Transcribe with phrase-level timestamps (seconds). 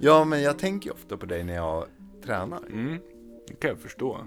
[0.00, 1.86] Ja, men jag tänker ofta på dig när jag
[2.24, 2.58] tränar.
[2.66, 2.98] Mm,
[3.48, 4.26] det kan jag förstå.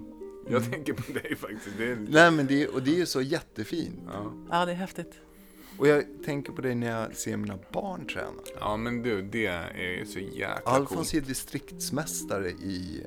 [0.50, 1.78] Jag tänker på dig faktiskt.
[1.78, 1.96] Det är...
[2.10, 4.00] Nej, men det, och det är ju så jättefint.
[4.14, 4.34] ja.
[4.50, 5.14] Ja, det är häftigt.
[5.78, 8.42] Och jag tänker på dig när jag ser mina barn träna.
[8.60, 11.24] ja, men du, det är så jäkla Alfons coolt.
[11.24, 13.06] är distriktsmästare i,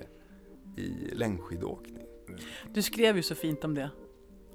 [0.77, 2.03] i längdskidåkning.
[2.75, 3.91] Du skrev ju så fint om det.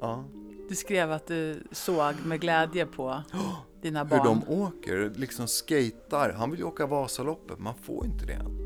[0.02, 0.26] Ja.
[0.70, 3.24] Du skrev att du såg med glädje på
[3.82, 4.42] dina Hur barn.
[4.48, 6.34] de åker, liksom skatar.
[6.38, 8.58] Han vill ju åka Vasaloppet, man får inte det än.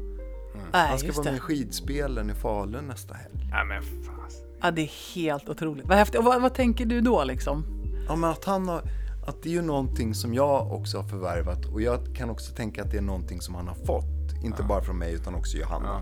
[0.74, 3.48] Nej, Han ska vara med i skidspelen i Falun nästa helg.
[3.52, 4.30] Ja, men fan.
[4.62, 5.88] Ja, det är helt otroligt.
[5.88, 6.20] Vad häftigt.
[6.20, 7.64] Och vad, vad tänker du då liksom?
[8.08, 8.82] Ja, men att han har,
[9.28, 12.84] att det är ju någonting som jag också har förvärvat och jag kan också tänka
[12.84, 14.44] att det är någonting som han har fått.
[14.44, 16.02] Inte bara från mig utan också Johanna.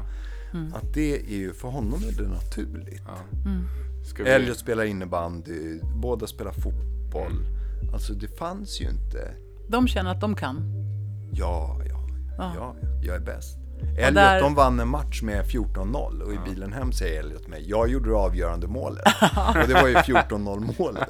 [0.73, 3.01] Att det är ju, för honom är det naturligt.
[4.09, 4.29] Ska vi...
[4.29, 7.33] Elliot spelar innebandy, båda spelar fotboll.
[7.93, 9.31] Alltså det fanns ju inte.
[9.69, 10.61] De känner att de kan.
[11.31, 11.99] Ja, ja,
[12.37, 12.51] Ja.
[12.55, 13.57] ja, jag är bäst.
[13.97, 17.69] Elliot, där- de vann en match med 14-0 och i bilen hem säger Elliot mig,
[17.69, 19.03] jag gjorde det avgörande målet.
[19.61, 21.07] och det var ju 14-0 målet.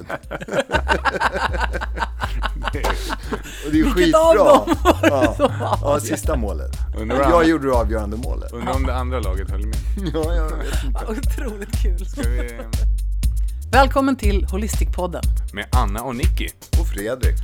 [3.66, 4.44] och det är ju Vilket av skitbra.
[4.44, 5.08] dem var det
[5.38, 5.78] Ja.
[5.82, 6.72] ja, sista målet.
[7.00, 8.52] Om- jag gjorde det avgörande målet.
[8.52, 9.76] Undrar om det andra laget höll med.
[10.14, 11.04] Ja, jag vet inte.
[11.06, 12.06] Otroligt kul.
[13.74, 15.22] Välkommen till Holistic-podden.
[15.52, 16.48] Med Anna och Nicky.
[16.80, 17.36] Och Fredrik.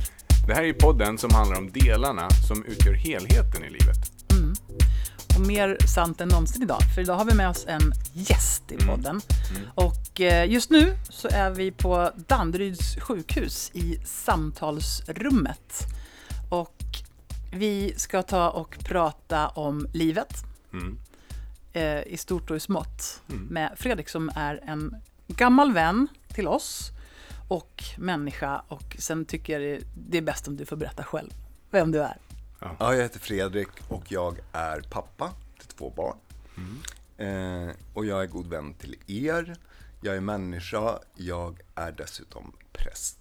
[0.47, 3.97] Det här är podden som handlar om delarna som utgör helheten i livet.
[5.35, 8.77] Och mer sant än någonsin idag, för idag har vi med oss en gäst i
[8.77, 9.21] podden.
[9.75, 15.87] Och eh, just nu så är vi på Danderyds sjukhus i samtalsrummet.
[16.49, 16.77] Och
[17.53, 20.33] vi ska ta och prata om livet
[20.73, 20.97] Mm.
[21.73, 24.95] eh, i stort och i smått med Fredrik som är en
[25.27, 26.91] gammal vän till oss
[27.47, 28.61] och människa.
[28.67, 31.29] Och sen tycker jag det- är bäst om du får berätta själv
[31.69, 32.17] vem du är.
[32.59, 36.17] Ja, jag heter Fredrik och jag är pappa till två barn.
[37.17, 39.55] Eh, och jag är god vän till er.
[40.01, 40.99] Jag är människa.
[41.15, 43.17] Jag är dessutom präst.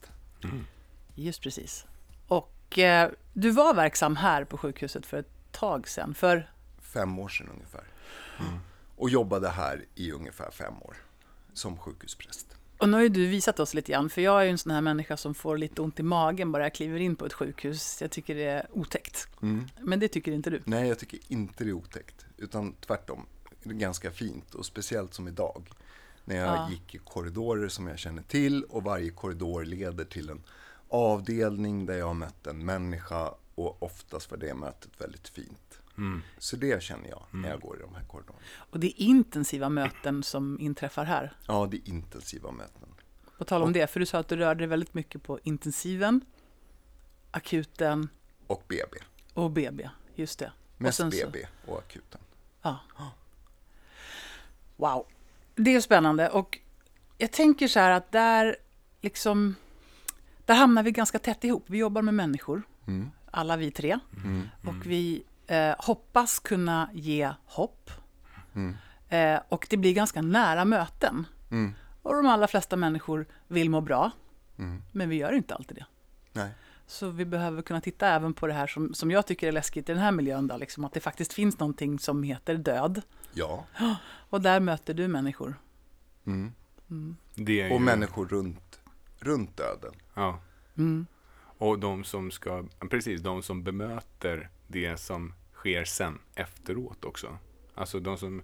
[1.15, 1.87] Just precis.
[2.28, 6.15] Och eh, du var verksam här på sjukhuset för ett tag sedan.
[6.15, 6.50] För,
[6.81, 7.84] Fem år sedan ungefär.
[8.97, 10.97] Och jobbade här i ungefär fem år
[11.53, 12.47] som sjukhuspräst.
[12.80, 14.72] Och nu har ju du visat oss lite grann, för jag är ju en sån
[14.72, 18.00] här människa som får lite ont i magen bara jag kliver in på ett sjukhus.
[18.00, 19.28] Jag tycker det är otäckt.
[19.80, 20.62] Men det tycker inte du.
[20.64, 22.26] Nej, jag tycker inte det är otäckt.
[22.36, 23.26] Utan tvärtom.
[23.62, 24.54] Det är ganska fint.
[24.54, 25.62] Och speciellt som idag.
[26.24, 26.70] När jag Ja.
[26.70, 28.64] gick i korridorer som jag känner till.
[28.64, 30.42] Och varje korridor leder till en
[30.88, 33.34] avdelning där jag har mött en människa.
[33.54, 35.69] Och oftast var det mötet väldigt fint.
[36.38, 38.38] Så det känner jag när jag går i de här korridorerna.
[38.71, 41.33] Och det är intensiva möten som inträffar här.
[41.47, 42.88] Ja, det är intensiva möten.
[43.38, 46.21] På tal om det, för du sa att du rörde dig väldigt mycket på intensiven,
[47.31, 48.09] akuten
[48.47, 48.99] Och BB.
[49.34, 49.89] och BB.
[50.15, 50.53] Just det.
[50.77, 52.21] och Mest sen så- BB och akuten.
[52.62, 52.78] Ja.
[54.77, 55.06] Wow.
[55.55, 56.59] Det är spännande och
[57.19, 58.56] jag tänker så här att där
[59.00, 59.55] liksom
[60.44, 61.65] där hamnar vi ganska tätt ihop.
[61.66, 62.62] Vi jobbar med människor,
[63.31, 63.99] alla vi tre.
[64.66, 67.91] Och vi eh, hoppas kunna ge hopp.
[69.09, 71.27] Eh, och det blir ganska nära möten.
[72.03, 74.10] Och de allra flesta människor vill må bra.
[74.93, 75.87] Men vi gör inte alltid det.
[76.33, 76.50] Nej.
[76.87, 79.89] Så vi behöver kunna titta även på det här som, som jag tycker är läskigt
[79.89, 80.47] i den här miljön.
[80.47, 83.03] Då, liksom, att det faktiskt finns någonting som heter död.
[83.33, 83.66] Ja.
[84.31, 85.55] Och där möter du människor.
[87.34, 87.75] Det är ju...
[87.75, 88.81] Och människor runt,
[89.19, 89.93] runt döden.
[90.15, 90.41] Ja.
[90.77, 91.06] Mm.
[91.59, 97.38] Och de som ska, precis, de som bemöter det som sker sen efteråt också.
[97.75, 98.43] Alltså de som,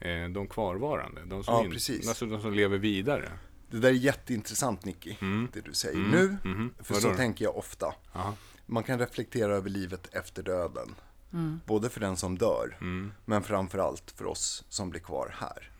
[0.00, 1.24] eh, de kvarvarande.
[1.24, 2.08] De som Ja, in- precis.
[2.08, 3.32] Alltså de som lever vidare.
[3.70, 5.16] Det där är jätteintressant Nicky,
[5.52, 6.36] det du säger nu.
[6.80, 7.94] För Vadå så tänker jag ofta.
[8.12, 8.34] Ja.
[8.66, 10.94] Man kan reflektera över livet efter döden.
[11.32, 11.60] Mm.
[11.66, 13.12] Både för den som dör, Mm.
[13.24, 15.70] men framför allt för oss som blir kvar här.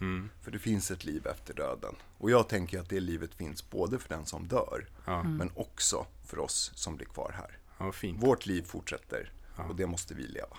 [0.42, 1.94] För det finns ett liv efter döden.
[2.18, 5.22] Och jag tänker att det livet finns både för den som dör, Ja.
[5.22, 7.58] men också för oss som blir kvar här.
[7.78, 7.92] Ja.
[8.14, 9.32] Vårt liv fortsätter
[9.68, 10.56] och det måste vi leva.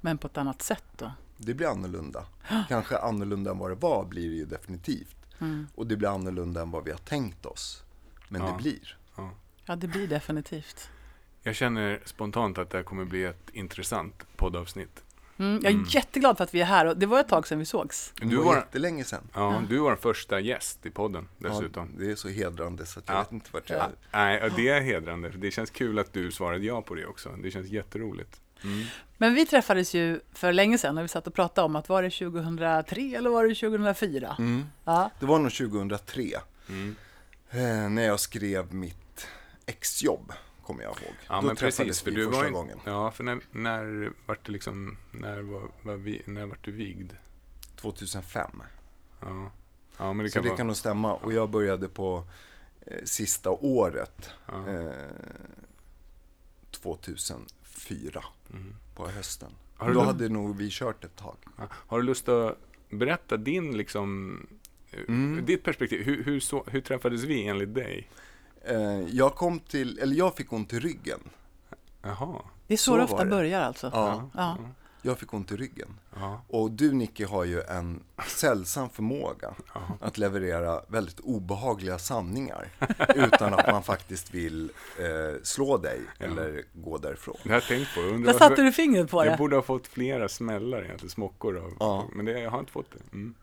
[0.00, 1.12] Men på ett annat sätt då.
[1.36, 2.26] Det blir annorlunda.
[2.68, 5.16] Kanske annorlunda än vad det var blir det ju definitivt.
[5.74, 7.82] Och det blir annorlunda än vad vi har tänkt oss.
[8.28, 8.46] Men Ja.
[8.48, 8.96] det blir.
[9.66, 10.88] Ja, det blir definitivt.
[11.42, 15.04] Jag känner spontant att det här kommer bli ett intressant poddavsnitt.
[15.38, 16.86] Mm, jag är jätteglad för att vi är här.
[16.86, 18.12] Och det var ett tag sedan vi sågs.
[18.16, 19.28] Du var var, jättelänge sedan.
[19.34, 21.90] ja, du var den första gäst i podden dessutom.
[21.98, 23.20] Ja, det är så hedrande så att jag Ja.
[23.22, 23.78] vet inte vart jag...
[23.78, 23.88] Ja.
[24.12, 25.28] Nej, ja, det är hedrande.
[25.28, 27.28] Det känns kul att du svarade ja på det också.
[27.42, 28.40] Det känns jätteroligt.
[29.18, 32.02] Men vi träffades ju för länge sedan när vi satt och pratade om att var
[32.02, 34.36] det 2003 eller var det 2004?
[34.38, 34.64] Mm.
[34.84, 36.22] Ja, Det var nog 2003.
[37.50, 39.26] Eh, när jag skrev mitt
[39.66, 40.32] exjobb
[40.62, 41.14] kommer jag ihåg.
[41.28, 42.02] Ja, Då men träffades precis.
[42.02, 42.78] För vi du första var, ju- gången.
[42.84, 47.12] Ja, för när, när vart det liksom, när var, var vi, när vart du vigd?
[47.76, 48.62] 2005.
[49.20, 49.50] Ja.
[49.98, 50.56] ja, men det Så kan det vara.
[50.56, 51.14] kan nog stämma.
[51.14, 52.24] Och jag började på
[52.86, 54.30] eh, sista året.
[54.46, 54.68] Ja.
[54.70, 54.90] Eh,
[57.74, 58.74] 2004 Mm.
[58.94, 59.50] på hösten.
[59.76, 61.36] Har du Då hade nog vi kört ett tag.
[61.58, 61.64] Ja.
[61.70, 62.58] Har du lust att
[62.90, 64.36] berätta din, liksom,
[64.90, 65.44] eh, Mm.
[65.46, 66.02] ditt perspektiv?
[66.04, 68.10] Hur, hur, så, hur träffades vi enligt dig?
[68.64, 71.20] Eh, jag kom till, eller jag fick ont i ryggen.
[72.02, 72.42] Jaha.
[72.66, 73.30] Det är så, Så det ofta det.
[73.30, 73.90] börjar alltså.
[73.92, 74.58] Ja, Ja.
[75.04, 75.88] Jag fick ont i ryggen.
[76.16, 76.42] Ja.
[76.48, 79.80] Och du Nicky har ju en sällsam förmåga Ja.
[80.00, 82.68] att leverera väldigt obehagliga sanningar
[83.14, 86.26] utan att man faktiskt vill eh, slå dig Ja.
[86.26, 87.36] eller gå därifrån.
[87.42, 88.00] Det har jag tänkt på.
[88.00, 89.38] Jag undrar varför- satte du fingret på Jag det.
[89.38, 91.72] borde ha fått flera smällar egentligen, smockor av.
[91.80, 92.04] Ja.
[92.12, 93.16] Men det, jag har inte fått det.
[93.16, 93.34] Mm.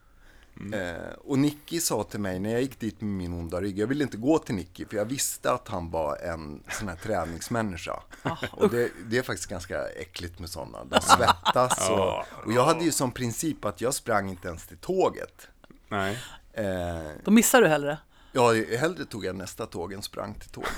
[0.74, 3.88] Eh, och Nicky sa till mig när jag gick dit med min onda rygg, jag
[3.88, 8.04] ville inte gå till Nicky för jag visste att han var en sån här träningsmänniska.
[8.52, 10.84] och det, det är faktiskt ganska äckligt med sådana.
[10.86, 14.78] De svettas och, och jag hade ju som princip att jag sprang inte ens till
[14.78, 15.48] tåget.
[15.90, 16.20] Nej.
[16.54, 17.98] Eh, Då missar du hellre.
[18.32, 20.72] Ja, hellre tog jag nästa tåg än sprang till tåget.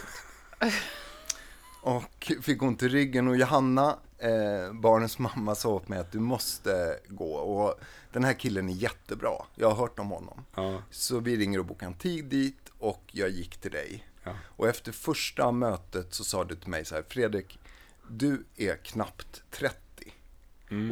[1.81, 6.19] Och fick ont i ryggen och Johanna, eh, barnens mamma, sa åt mig att du
[6.19, 7.33] måste gå.
[7.33, 7.79] Och
[8.13, 10.45] den här killen är jättebra, jag har hört om honom.
[10.55, 10.81] Ja.
[10.89, 14.07] Så vi ringer och bokar en tid dit och jag gick till dig.
[14.23, 14.35] Ja.
[14.45, 17.59] Och efter första mötet så sa du till mig så här, Fredrik,
[18.09, 19.77] du är knappt 30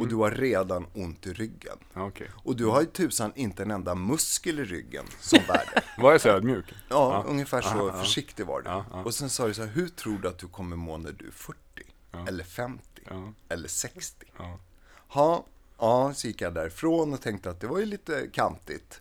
[0.00, 1.78] och du har redan ont i ryggen.
[1.94, 2.30] Ja, Okej.
[2.34, 5.82] Och du har ju tusan inte en enda muskel i ryggen som bär dig.
[5.98, 6.64] Var jag så ödmjuk?
[6.88, 8.00] Ja, ungefär så Ja, ja.
[8.04, 8.68] försiktig var du.
[8.70, 9.02] Ja, ja.
[9.04, 11.26] Och sen sa du så här, hur tror du att du kommer må när du
[11.26, 11.58] är 40?
[12.28, 12.84] Eller 50?
[13.10, 13.32] Ja.
[13.48, 14.26] Eller 60?
[14.38, 14.58] Ja.
[15.14, 15.46] Ja,
[15.82, 19.00] ja, så gick jag därifrån och tänkte att det var ju lite kantigt.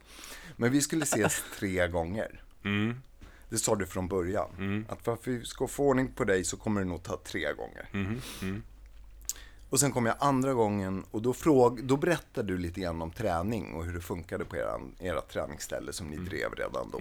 [0.57, 2.43] Men vi skulle ses tre gånger.
[2.63, 3.01] Mm.
[3.49, 4.85] Det sa du från början.
[4.89, 7.53] Att för att vi ska få ordning på dig så kommer det nog ta tre
[7.53, 7.89] gånger.
[7.91, 8.21] Mhm.
[8.41, 8.63] Mm.
[9.69, 13.11] Och sen kom jag andra gången och då, fråg, då berättade du lite grann om
[13.11, 16.99] träning och hur det funkade på eran, era träningsställe som ni drev redan då.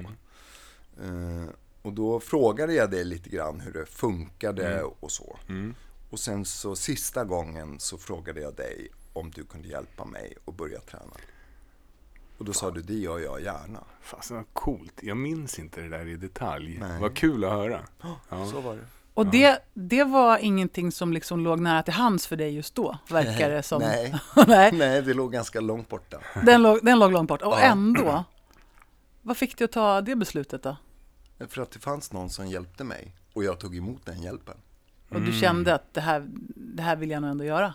[1.04, 1.48] Eh,
[1.82, 5.38] och då frågade jag dig lite grann hur det funkade och så.
[6.10, 10.54] Och sen så sista gången så frågade jag dig om du kunde hjälpa mig att
[10.56, 11.12] börja träna.
[12.38, 13.84] Och då sa du, det gör jag gärna.
[14.00, 14.92] Fasen vad coolt.
[15.02, 16.78] Jag minns inte det där i detalj.
[16.80, 17.00] Nej.
[17.00, 17.80] Vad kul att höra.
[18.28, 18.46] Ja.
[18.46, 18.84] Så var det.
[19.14, 22.98] Och det, det var ingenting som liksom låg nära till hands för dig just då,
[23.08, 23.82] verkar det som.
[23.82, 24.14] Nej.
[24.46, 26.18] Nej, Nej, det låg ganska långt borta.
[26.44, 27.42] den låg, den låg långt bort.
[27.42, 27.58] Och Ja.
[27.60, 28.24] ändå,
[29.22, 30.76] vad fick dig att ta det beslutet då?
[31.48, 34.56] För att det fanns någon som hjälpte mig och jag tog emot den hjälpen.
[35.08, 37.74] Och du kände att det här, det här vill jag nog ändå göra?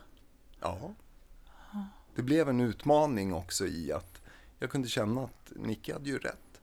[0.62, 0.78] Ja.
[2.16, 4.22] Det blev en utmaning också i att
[4.60, 6.62] jag kunde känna att Nicke hade ju rätt.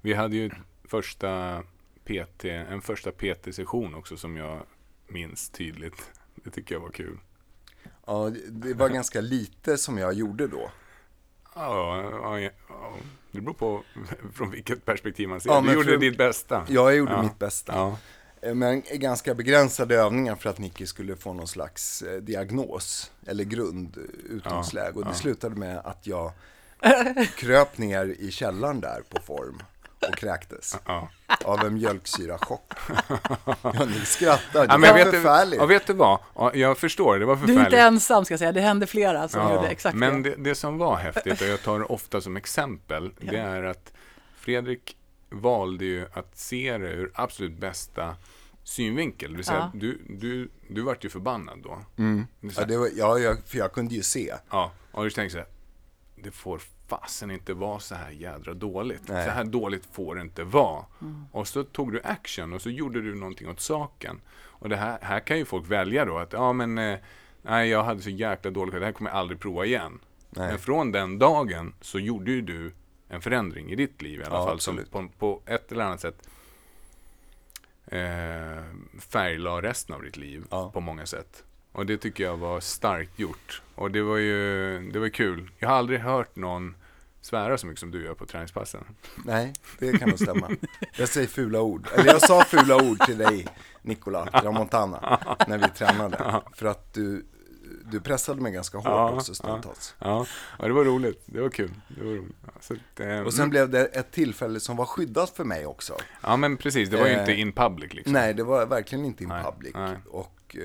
[0.00, 0.50] Vi hade ju
[0.84, 1.62] första
[2.04, 4.62] PT, en första PT-session också som jag
[5.08, 6.10] minns tydligt.
[6.34, 7.18] Det tycker jag var kul.
[8.06, 10.70] Ja, det- var ganska lite som jag gjorde då.
[11.54, 12.92] Ja, ja, ja, ja.
[13.32, 13.82] det beror på
[14.34, 15.50] från vilket perspektiv man ser.
[15.50, 16.64] Ja, du gjorde för- ditt bästa.
[16.68, 17.22] Jag gjorde Ja.
[17.22, 17.96] mitt bästa.
[18.42, 23.44] Eh, Men ganska begränsade övningar för att Nicky skulle få någon slags eh, diagnos eller
[23.44, 24.92] grund, eh, utgångsläge.
[24.94, 25.14] Och det ja.
[25.14, 26.32] slutade med att jag
[27.36, 29.62] kröp ner i källaren där på form
[30.08, 31.08] och kräktes Ja.
[31.44, 32.72] av en mjölksyrachock.
[33.62, 35.60] Ja, ni skrattar, det Ja, men var jag vet, förfärligt.
[35.60, 36.18] ja, vet du vad?
[36.36, 37.60] Ja, jag förstår, det var Du förfärligt.
[37.60, 40.30] är inte ensam ska jag säga, det hände flera som Ja, gjorde exakt men det.
[40.30, 43.92] det, det som var häftigt, och jag tar det ofta som exempel, det är att
[44.36, 44.96] Fredrik
[45.30, 48.16] valde ju att se det ur absolut bästa
[48.64, 49.30] synvinkel.
[49.30, 49.78] Det vill säga, Ja.
[49.80, 51.78] du, du, du vart ju förbannad då.
[51.96, 52.26] Mm.
[52.40, 54.34] Det Ja, det var, ja, jag, för jag kunde ju se.
[54.50, 55.48] ja, och du tänkte så här,
[56.16, 59.08] det får fasen inte vara så här jädra dåligt.
[59.08, 59.24] Nej.
[59.26, 60.84] Så här dåligt får det inte vara.
[61.32, 64.20] Och så tog du action och så gjorde du någonting åt saken.
[64.36, 66.98] Och det här, här kan ju folk välja då att, ja men, eh,
[67.42, 69.98] nej jag hade så jäkla dåligt, det här kommer jag aldrig prova igen.
[70.30, 70.48] Nej.
[70.48, 72.72] Men från den dagen så gjorde ju du
[73.10, 74.60] en förändring i ditt liv i alla Ja, fall.
[74.60, 74.90] Som absolut.
[74.90, 76.28] på, på ett eller annat sätt
[77.86, 78.64] eh,
[78.98, 80.70] färglade resten av ditt liv Ja.
[80.70, 81.44] på många sätt.
[81.72, 83.62] Och det tycker jag var starkt gjort.
[83.74, 85.50] Och det var ju det var kul.
[85.58, 86.74] Jag har aldrig hört någon
[87.20, 88.84] svära så mycket som du gör på träningspassen.
[89.24, 90.50] Nej, det kan nog stämma.
[90.96, 91.88] Jag säger fula ord.
[91.94, 93.46] Eller jag sa fula ord till dig,
[93.82, 96.42] Nicola Tramontana, när vi tränade.
[96.54, 97.26] För att du,
[97.90, 99.94] du pressade mig ganska hårt Ja, också stundtals.
[99.98, 100.26] Ja,
[100.58, 101.22] ja, det var roligt.
[101.26, 101.70] Det var kul.
[101.88, 102.36] Det var roligt.
[102.60, 105.96] Så, att, eh, Och sen blev det ett tillfälle som var skyddat för mig också.
[106.22, 106.88] ja, men precis.
[106.88, 108.12] Det var ju Eh, inte in public liksom.
[108.12, 109.72] Nej, det var verkligen inte in Nej, public.
[109.74, 109.96] nej.
[110.10, 110.62] Och eh,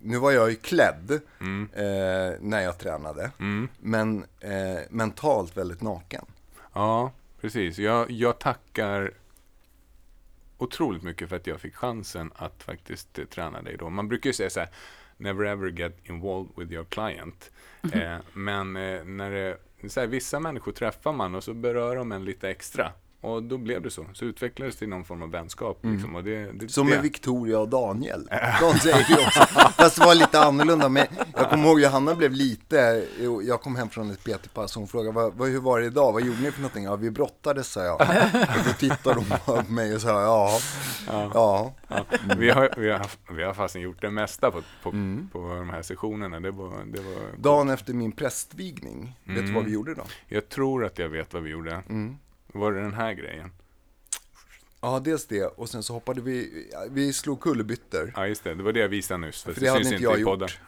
[0.00, 1.68] nu var jag ju klädd Mm.
[1.72, 3.30] eh, när jag tränade.
[3.38, 3.68] Mm.
[3.78, 6.24] Men eh, mentalt väldigt naken.
[6.72, 7.78] Ja, precis.
[7.78, 9.12] Jag, jag tackar
[10.58, 13.90] otroligt mycket för att jag fick chansen att faktiskt eh, träna dig då.
[13.90, 14.68] Man brukar ju säga så här,
[15.18, 17.50] never ever get involved with your client.
[17.92, 19.58] Eh, men eh, när det,
[19.88, 22.92] så här, vissa människor träffar man och så berör de en lite extra.
[23.20, 24.06] Och då blev det så.
[24.12, 25.78] Så utvecklades det till någon form av vänskap.
[25.82, 26.16] Liksom.
[26.16, 26.94] Och det, det, Som det.
[26.94, 28.28] med Victoria och Daniel.
[28.60, 29.40] De säger ju också,
[29.76, 30.88] fast det var lite annorlunda.
[30.88, 31.06] Men
[31.36, 33.06] jag kommer ihåg Johanna blev lite,
[33.42, 36.12] jag kom hem från ett PT-pass och hon frågade, vad, vad, hur var det idag?
[36.12, 36.84] Vad gjorde ni för någonting?
[36.84, 38.00] Ja, vi brottades, sa jag.
[38.00, 40.58] Och då tittade hon på mig och sa, ja,
[41.34, 41.72] ja.
[41.88, 42.04] Ja,
[42.38, 44.90] vi, har, vi, har, vi har fasen gjort det mesta på, på,
[45.32, 46.40] på de här sessionerna.
[46.40, 50.02] Det var, det var, Dagen efter min prästvigning, vet du vad vi gjorde då?
[50.28, 51.82] jag tror att jag vet vad vi gjorde.
[52.58, 53.50] Var det den här grejen?
[54.80, 55.44] Ja, dels det.
[55.46, 58.12] Och sen så hoppade vi, vi slog kullerbyttor.
[58.16, 58.54] Ja, just det.
[58.54, 59.42] Det var det jag visade nyss.
[59.42, 60.58] För, För det hade syns inte jag gjort.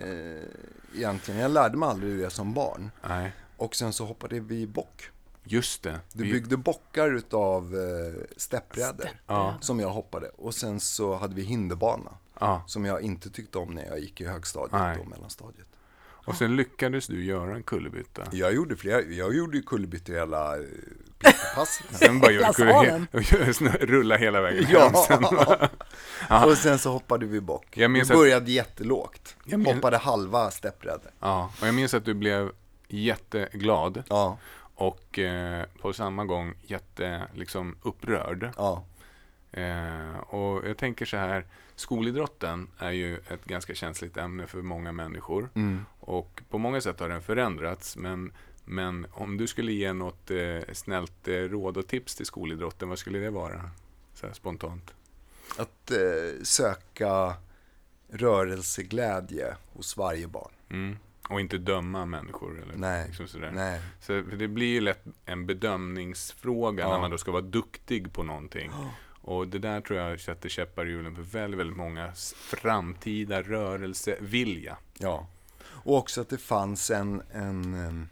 [0.00, 2.90] Eh, egentligen, jag lärde mig aldrig det som barn.
[3.08, 5.10] Nej, Och sen så hoppade vi bock.
[5.44, 6.00] just det.
[6.12, 9.08] Du Vi- byggde bockar utav eh, steppbrädor.
[9.26, 9.58] Ja.
[9.60, 10.28] Som jag hoppade.
[10.28, 12.10] Och sen så hade vi hinderbana.
[12.40, 12.62] Ja.
[12.66, 14.98] Som jag inte tyckte om när jag gick i högstadiet Nej.
[14.98, 15.66] och mellanstadiet.
[16.28, 18.22] Och sen lyckades du göra en kullerbytta.
[18.32, 20.62] Jag gjorde flera, jag gjorde ju kullerbyttor i alla eh,
[21.18, 21.82] PT-pass.
[21.90, 23.06] Sen bara Hela gjorde
[23.60, 24.92] du rulla hela vägen hem.
[26.28, 26.46] ja.
[26.46, 27.66] Och sen så hoppade vi bock.
[27.76, 29.36] Jag minns vi att- började jättelågt.
[29.44, 31.10] Jag minns- Hoppade halva steppbrädor.
[31.20, 32.50] ja, och jag minns att du blev
[32.88, 34.38] jätteglad Ja,
[34.74, 38.50] och eh, på samma gång jätte liksom, upprörd.
[38.56, 38.84] ja.
[39.52, 41.44] Eh, och jag tänker så här,
[41.80, 45.50] skolidrotten är ju ett ganska känsligt ämne för många människor.
[45.54, 45.84] Mm.
[46.00, 47.96] Och på många sätt har den förändrats.
[47.96, 48.32] Men,
[48.64, 52.98] men om du skulle ge något eh, snällt eh, råd och tips till skolidrotten, vad
[52.98, 53.70] skulle det vara?
[54.14, 54.94] Så här spontant.
[55.58, 57.34] Att eh, söka
[58.08, 60.52] rörelseglädje hos varje barn.
[60.70, 60.96] Mm.
[61.28, 62.62] Och inte döma människor.
[62.62, 63.50] Eller Nej, liksom sådär.
[63.54, 63.80] nej.
[64.00, 66.92] Så för det blir ju lätt en bedömningsfråga Ja.
[66.92, 68.70] när man då ska vara duktig på någonting.
[69.28, 74.76] Och det där tror jag sätter käppar i hjulen för väldigt, väldigt många framtida rörelsevilja.
[74.98, 75.26] Ja.
[75.60, 78.08] Och också att det fanns en, en em,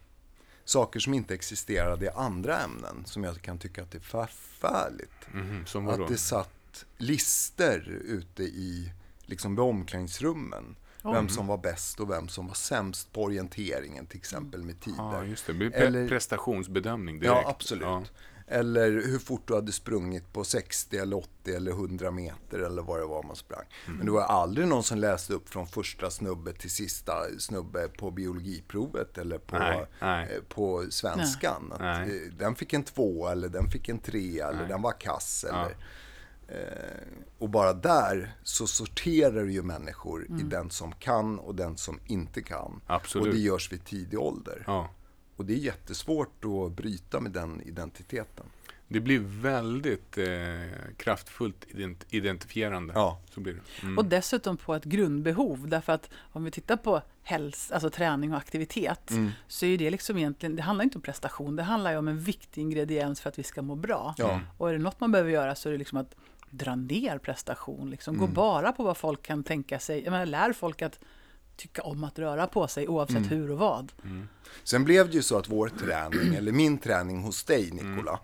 [0.65, 5.33] saker som inte existerade i andra ämnen som jag kan tycka att det är förfärligt.
[5.33, 6.03] Mhm, som vadå?
[6.03, 8.93] Att det satt lister ute i
[9.27, 10.77] liksom vid omklädningsrummen.
[11.03, 14.97] Vem som var bäst och vem som var sämst på orienteringen till exempel med tider.
[14.99, 15.75] Ja, just det.
[15.75, 17.43] Eller- prestationsbedömning direkt.
[17.45, 17.83] Ja, absolut.
[17.83, 18.05] Ja.
[18.49, 23.01] Eller hur fort du hade sprungit på 60 eller 80 eller 100 meter eller vad
[23.01, 23.65] det var man sprang.
[23.87, 23.97] Mm.
[23.97, 28.11] Men det var aldrig någon som läste upp från första snubbe till sista snubbe på
[28.11, 30.29] biologiprovet eller på, Nej, nej.
[30.37, 31.73] eh, på svenskan.
[31.73, 32.27] Att, Nej.
[32.27, 35.45] eh, den fick en två eller den fick en tre eller den var kass.
[35.45, 35.77] Eller,
[36.49, 37.03] eh,
[37.39, 42.01] och bara där så sorterar du ju människor i den som kan och den som
[42.07, 42.81] inte kan.
[42.87, 43.27] Absolut.
[43.27, 44.65] Och det görs vid tidig ålder.
[44.67, 44.91] ja.
[45.37, 48.47] Och det är jättesvårt att bryta med den identiteten.
[48.89, 50.27] Det blir väldigt eh,
[50.97, 52.93] kraftfullt ident- identifierande.
[52.97, 53.21] Ja.
[53.35, 53.83] Så blir det.
[53.83, 53.99] Mm.
[53.99, 55.69] Och dessutom på ett grundbehov.
[55.69, 59.31] Därför att om vi tittar på häls, alltså träning och aktivitet Mm.
[59.49, 61.57] så är det liksom egentligen, det handlar inte om prestation.
[61.57, 64.15] Det handlar ju om en viktig ingrediens för att vi ska må bra.
[64.19, 64.41] Ja.
[64.59, 66.15] Och är det något man behöver göra så är det liksom att
[66.51, 67.91] dra ner prestation.
[67.91, 68.15] Liksom.
[68.17, 68.27] Mm.
[68.27, 70.05] Gå bara på vad folk kan tänka sig.
[70.05, 71.01] Jag menar, lär folk att
[71.57, 73.29] tycka om att röra på sig oavsett Mm.
[73.29, 73.93] hur och vad.
[74.65, 78.21] Sen blev det ju så att vår träning, eller min träning hos dig Nikola,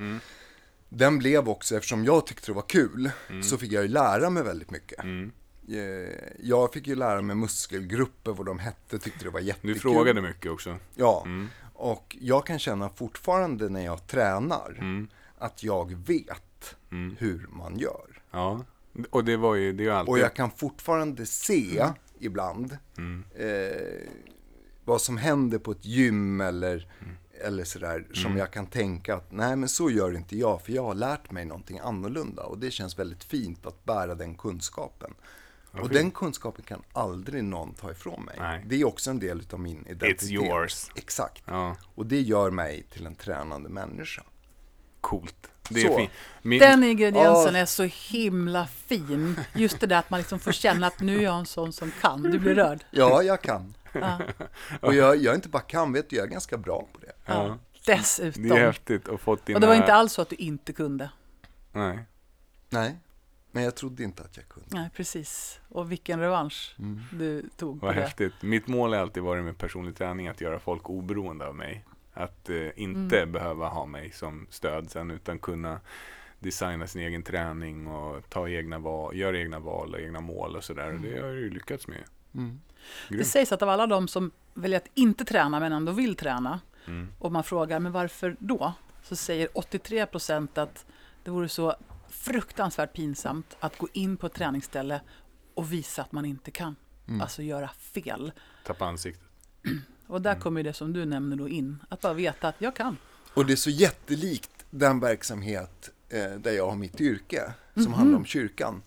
[0.88, 3.10] den blev också, eftersom jag tyckte det var kul,
[3.42, 4.98] så fick jag ju lära mig väldigt mycket.
[5.04, 9.72] Eh, Jag fick ju lära mig muskelgrupper, vad de hette, tyckte det var jättekul.
[9.74, 10.76] Du frågade mycket också.
[10.94, 11.26] Ja,
[11.74, 15.06] och jag kan känna fortfarande när jag tränar
[15.38, 16.76] att jag vet
[17.18, 18.22] hur man gör.
[18.30, 18.64] Ja.
[19.10, 20.10] Och det var ju, det är ju alltid...
[20.10, 21.86] Och jag kan fortfarande se
[22.24, 22.78] ibland
[23.34, 24.08] eh,
[24.84, 26.88] vad som händer på ett gym eller,
[27.44, 28.06] eller sådär.
[28.12, 31.30] Som jag kan tänka att nej men så gör inte jag för jag har lärt
[31.30, 32.42] mig någonting annorlunda.
[32.42, 35.14] Och det känns väldigt fint att bära den kunskapen.
[35.70, 38.36] och den kunskapen kan aldrig någon ta ifrån mig.
[38.38, 38.64] Nej.
[38.66, 40.30] Det är också en del av min identitet.
[40.30, 40.90] yours.
[40.94, 41.42] Exakt.
[41.46, 44.22] Ja, Och det gör mig till en tränande människa.
[45.00, 45.50] coolt.
[45.68, 46.10] Det är.
[46.42, 47.60] Min, Den ingrediensen Ja.
[47.60, 49.40] är så himla fin.
[49.54, 51.92] Just det där att man liksom får känna att nu är jag en sån som
[52.00, 52.22] kan.
[52.22, 52.84] Du blir rörd.
[52.90, 53.74] Ja, jag kan.
[53.92, 54.20] Ja.
[54.80, 57.12] Och jag, jag inte bara kan, vet du, jag är ganska bra på det.
[57.26, 57.58] Ja.
[57.86, 58.50] Det är Dessutom.
[58.50, 59.56] häftigt att fått dina...
[59.56, 61.10] Och det var inte alls så att du inte kunde.
[61.72, 61.98] Nej.
[62.68, 62.96] Nej,
[63.50, 64.68] men jag trodde inte att jag kunde.
[64.70, 65.60] Nej, precis.
[65.68, 67.00] Och vilken revansch Mm.
[67.12, 68.00] du tog på Vad det.
[68.02, 68.32] häftigt.
[68.42, 71.84] Mitt mål har alltid varit med personlig träning att göra folk oberoende av mig.
[72.12, 73.32] Att eh, inte Mm.
[73.32, 75.80] behöva ha mig som stöd sen utan kunna
[76.38, 80.64] designa sin egen träning och ta egna val, göra egna val och egna mål och
[80.64, 80.92] sådär.
[80.94, 82.02] Och det har jag ju lyckats med.
[82.34, 82.60] Mm.
[83.08, 86.60] Det sägs att av alla de som väljer att inte träna men ändå vill träna
[86.86, 87.08] Mm.
[87.18, 88.72] och man frågar men varför då?
[89.02, 90.86] Så säger 83 procent att
[91.24, 91.74] det vore så
[92.08, 95.00] fruktansvärt pinsamt att gå in på ett träningsställe
[95.54, 96.76] och visa att man inte kan.
[97.20, 98.32] Alltså göra fel.
[98.64, 99.28] Tappa ansiktet.
[100.06, 101.78] Och där kommer det som du nämner då in.
[101.88, 102.96] Att bara veta att jag kan.
[103.34, 108.18] Och det är så jättelikt den verksamhet eh, där jag har mitt yrke, som handlar
[108.18, 108.82] om kyrkan.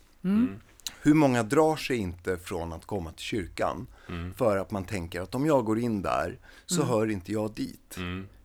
[1.01, 3.88] Hur många drar sig inte från att komma till kyrkan
[4.36, 7.98] för att man tänker att om jag går in där så hör inte jag dit.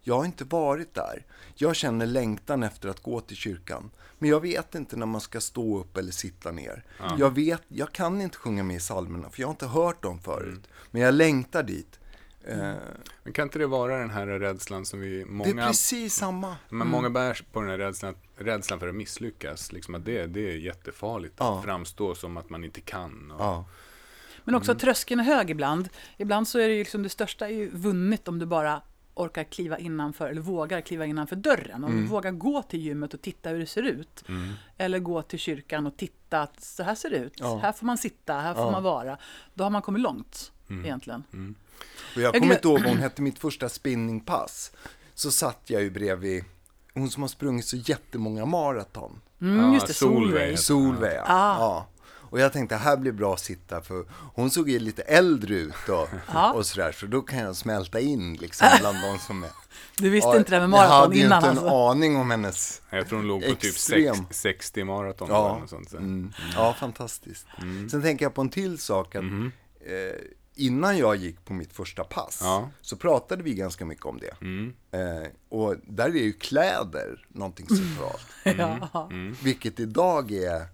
[0.03, 1.27] Jag har inte varit där.
[1.55, 3.91] Jag känner längtan efter att gå till kyrkan.
[4.19, 6.85] Men jag vet inte när man ska stå upp eller sitta ner.
[7.19, 10.19] Jag, vet, jag kan inte sjunga med i psalmerna för jag har inte hört dem
[10.19, 10.69] förut.
[10.91, 12.00] Men jag längtar dit.
[12.45, 12.75] Eh,
[13.23, 16.57] Men kan inte det vara den här rädslan som vi det är många, precis samma.
[16.69, 19.73] men många bär på den här rädslan, rädslan för att misslyckas.
[19.73, 21.59] Liksom att det, det är jättefarligt Ja.
[21.59, 23.31] att framstå som att man inte kan.
[23.31, 23.65] Och, Ja.
[24.45, 25.89] Men också tröskeln är hög ibland.
[26.17, 28.83] Ibland så är det ju liksom det största är ju vunnet om du bara
[29.15, 31.85] orkar kliva innanför, eller vågar kliva innanför dörren.
[31.85, 34.25] Om du vågar gå till gymmet och titta hur det ser ut.
[34.79, 37.33] Eller gå till kyrkan och titta att så här ser det ut.
[37.37, 37.59] Ja.
[37.63, 38.71] Här får man sitta, här får Ja.
[38.71, 39.19] man vara.
[39.55, 40.53] Då har man kommit långt
[40.85, 41.25] egentligen.
[42.15, 44.73] Och jag Jag kommer inte ihåg vad hon hette, mitt första spinningpass.
[45.15, 46.45] Så satt jag ju bredvid
[46.95, 49.21] hon som har sprungit så jättemånga maraton.
[49.41, 50.59] Mm, Ja, just det, Solveig.
[50.59, 51.17] Solveig.
[51.17, 51.23] Ja.
[51.27, 51.57] Ah.
[51.59, 51.87] ja.
[52.33, 55.89] Och jag tänkte, här blir bra att sitta för hon såg ju lite äldre ut
[55.89, 56.53] och, Ja.
[56.53, 56.93] och sådär.
[56.93, 59.51] Så då kan jag smälta in liksom bland de som är.
[59.99, 61.65] Du visste Ja, inte det med Jag maraton hade ju innan inte alltså.
[61.67, 64.15] en aning om hennes, Jag tror hon låg på typ Extrem.
[64.15, 65.93] sex, 60 maraton eller ja, något sånt.
[65.93, 67.47] mm, ja fantastiskt.
[67.91, 69.15] Sen tänker jag på en till sak.
[69.15, 70.21] Att, eh,
[70.61, 72.71] innan jag gick på mitt första pass Ja.
[72.81, 74.35] så pratade vi ganska mycket om det.
[74.41, 74.73] Mm.
[74.91, 78.27] Eh, och där är ju kläder någonting centralt.
[78.93, 79.09] Ja.
[79.13, 79.37] Mm.
[79.43, 80.67] Vilket idag är,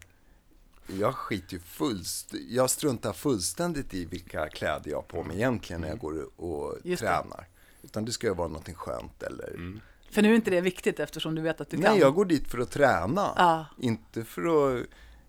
[0.86, 5.80] jag skiter ju fullst, jag struntar fullständigt i vilka kläder jag har på mig egentligen
[5.80, 7.08] när jag går och Just det.
[7.08, 7.48] tränar.
[7.82, 11.34] Utan det ska ju vara någonting skönt eller För nu är inte det viktigt eftersom
[11.34, 11.90] du vet att du kan.
[11.92, 13.32] Nej, jag går dit för att träna.
[13.36, 13.66] Ja.
[13.78, 14.42] Inte för
[14.80, 14.86] att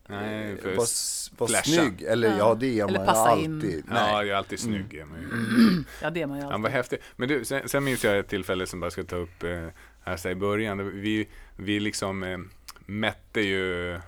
[0.07, 1.63] Nej, eh, för vara flasha.
[1.63, 2.01] snygg.
[2.01, 3.45] Eller ja, det är Eller man ju passa alltid.
[3.49, 3.59] in.
[3.87, 3.97] Nej.
[4.11, 5.03] Ja, jag är alltid snygg.
[5.09, 5.19] man
[5.77, 5.83] ju.
[6.01, 6.63] Ja, det är man ju Han alltid.
[6.63, 6.99] var häftig.
[7.15, 9.67] Men du, sen, sen minns jag ett tillfälle som bara ska ta upp eh,
[10.03, 11.01] här så i början.
[11.01, 12.37] Vi, vi liksom eh,
[12.85, 13.99] mätte ju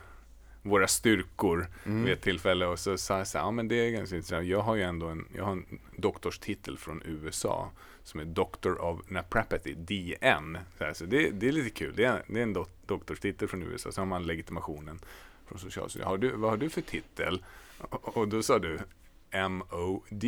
[0.62, 3.92] våra styrkor vid ett tillfälle och så sa jag så här, ja men det är
[3.92, 4.46] ganska intressant.
[4.48, 5.66] Jag har ju ändå en, jag har en
[5.98, 7.72] doktorstitel från USA
[8.04, 10.58] som är Doctor of Naprapathy, DN.
[10.78, 11.94] Så, här, så det, det är lite kul.
[11.96, 13.92] Det är, det är en dok- doktorstitel från USA.
[13.92, 15.00] Så har man legitimationen
[15.50, 16.10] från Socialstyrelsen.
[16.10, 17.44] Har du, vad har du för titel?
[17.78, 18.80] Och, och då sa du
[19.50, 20.24] MOD.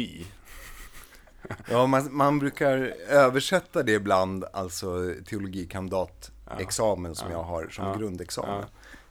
[1.70, 2.78] Ja, man, man brukar
[3.10, 7.96] översätta det ibland, alltså teologikandidatexamen som jag har som Ja.
[7.96, 8.68] grundexamen, Ja.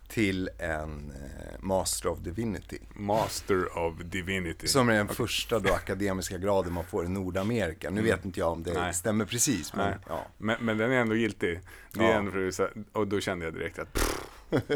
[0.08, 2.78] till en eh, Master of Divinity.
[2.94, 4.66] Master of Divinity.
[4.68, 7.90] Som är den första då akademiska graden man får i Nordamerika.
[7.90, 8.94] Nu vet inte jag om det Nej.
[8.94, 10.26] stämmer precis, men ja.
[10.38, 11.60] Men, men den är ändå giltig.
[11.92, 12.30] Det är Ja.
[12.34, 12.68] USA.
[12.92, 14.26] Och då kände jag direkt att pff,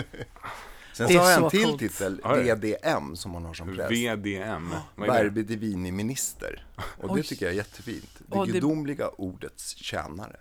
[0.94, 1.78] Sen Det så har jag en till coolt.
[1.78, 2.20] titel?
[2.24, 3.90] VDM, som man har som präst.
[3.90, 4.70] VDM.
[4.96, 5.06] Det?
[5.06, 6.66] Verbi Divini Minister.
[6.76, 7.22] Och det Oj.
[7.22, 8.10] tycker jag är jättefint.
[8.18, 10.36] Det Och det- gudomliga ordets tjänare.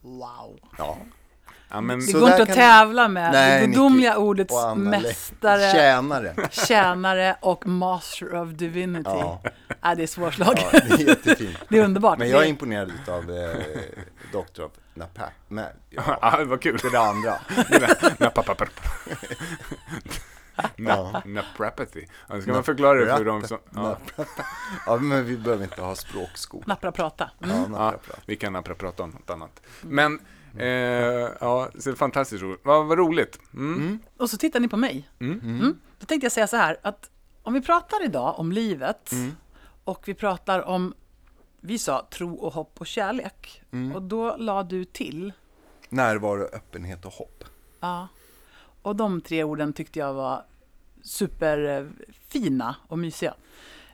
[0.00, 0.58] Wow.
[0.78, 0.98] Ja.
[1.72, 4.20] Ja, men, Det går inte att kan- tävla med Nej, det gudomliga Nicky.
[4.22, 6.34] ordets mästare, Tjänare.
[6.50, 9.10] tjänare och master of divinity.
[9.10, 9.42] Ja.
[9.82, 9.94] Ja.
[9.94, 10.64] det är svårslaget.
[10.72, 11.56] Ja, det är jättefint.
[11.68, 12.18] Det är underbart.
[12.18, 13.56] Men jag är Det- imponerad av eh,
[14.32, 14.62] Dr.
[14.62, 15.30] of Napa.
[15.48, 16.78] Men, ja, ja, det var kul.
[16.82, 17.34] det där andra.
[18.18, 18.68] Napapapap.
[20.76, 22.06] Na- Naprapathy.
[22.28, 23.58] Ja, ska man förklara det för de som...
[23.74, 23.98] Ja,
[24.86, 26.64] Ja, men vi behöver inte ha språkskola.
[26.66, 27.30] Nappra prata.
[27.42, 27.56] Mm.
[27.56, 28.20] Ja, ja, napraprat.
[28.26, 29.62] vi kan napraprata om något annat.
[29.82, 30.20] Men,
[30.58, 30.66] eh,
[31.40, 32.60] ja, så det är fantastiskt roligt.
[32.64, 33.38] Vad vad roligt.
[33.54, 33.98] Mm.
[34.16, 35.08] Och så tittar ni på mig.
[35.20, 35.78] Mm.
[35.98, 37.10] Då tänkte jag säga så här, att
[37.42, 39.10] om vi pratar idag om livet
[39.84, 40.94] och vi pratar om,
[41.60, 43.62] vi sa tro och hopp och kärlek.
[43.94, 45.32] Och då la du till,
[45.88, 47.44] Närvaro, öppenhet och hopp.
[47.80, 48.08] ja.
[48.82, 50.44] Och de tre orden tyckte jag var
[51.02, 53.34] superfina och mysiga.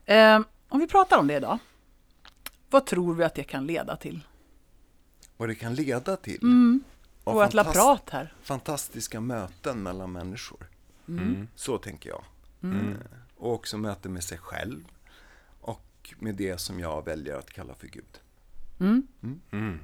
[0.05, 1.59] Eh, om vi pratar om det idag,
[2.71, 4.21] vad tror vi att det kan leda till?
[5.37, 6.41] Vad det kan leda till.
[7.25, 8.35] Och Vårt fantast- prat här.
[8.43, 10.67] Fantastiska möten mellan människor.
[11.09, 11.49] Mm.
[11.55, 12.23] Så tänker jag.
[12.63, 12.97] Eh,
[13.37, 14.85] Och också möten med sig själv.
[16.07, 18.21] Och med det som jag väljer att kalla för Gud.
[18.81, 19.79] Mm.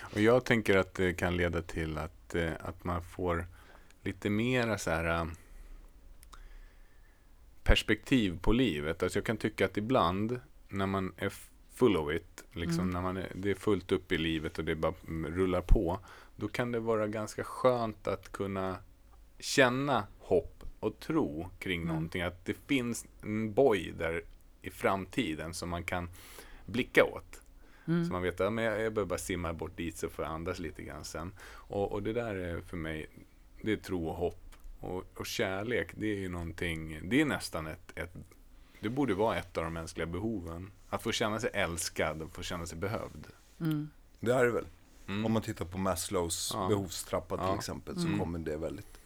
[0.00, 3.46] Och jag tänker att det kan leda till att, eh, att man får
[4.02, 5.26] lite mera så här eh,
[7.62, 9.02] perspektiv på livet.
[9.02, 11.32] Alltså jag kan tycka att ibland när man är
[11.72, 14.74] full of it, liksom när man är, det är fullt upp i livet och det
[14.74, 16.00] bara mm, rullar på,
[16.36, 18.76] då kan det vara ganska skönt att kunna
[19.38, 22.22] känna hopp och tro kring någonting.
[22.22, 24.22] Att det finns en boj där
[24.62, 26.08] i framtiden som man kan
[26.66, 27.40] blicka åt.
[27.84, 30.58] Så man vet att jag, jag behöver bara simma bort dit så får jag andas
[30.58, 31.32] lite grann sen.
[31.42, 33.06] Och, och det där är för mig,
[33.62, 34.56] det är tro och hopp.
[34.80, 38.14] Och, och kärlek, det är ju någonting, det är nästan ett, ett,
[38.80, 40.70] det borde vara ett av de mänskliga behoven.
[40.88, 43.26] Att få känna sig älskad och få känna sig behövd.
[44.20, 44.66] Det är det väl.
[45.08, 45.26] Mm.
[45.26, 46.68] Om man tittar på Maslows Ja.
[46.68, 47.54] behovstrappa till Ja.
[47.56, 48.18] exempel så Mm.
[48.18, 49.00] kommer det väldigt,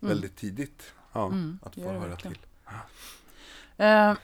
[0.00, 1.26] väldigt tidigt Ja.
[1.26, 2.34] Mm, att få höra verkligen.
[2.34, 2.46] till.
[3.76, 3.86] Eh,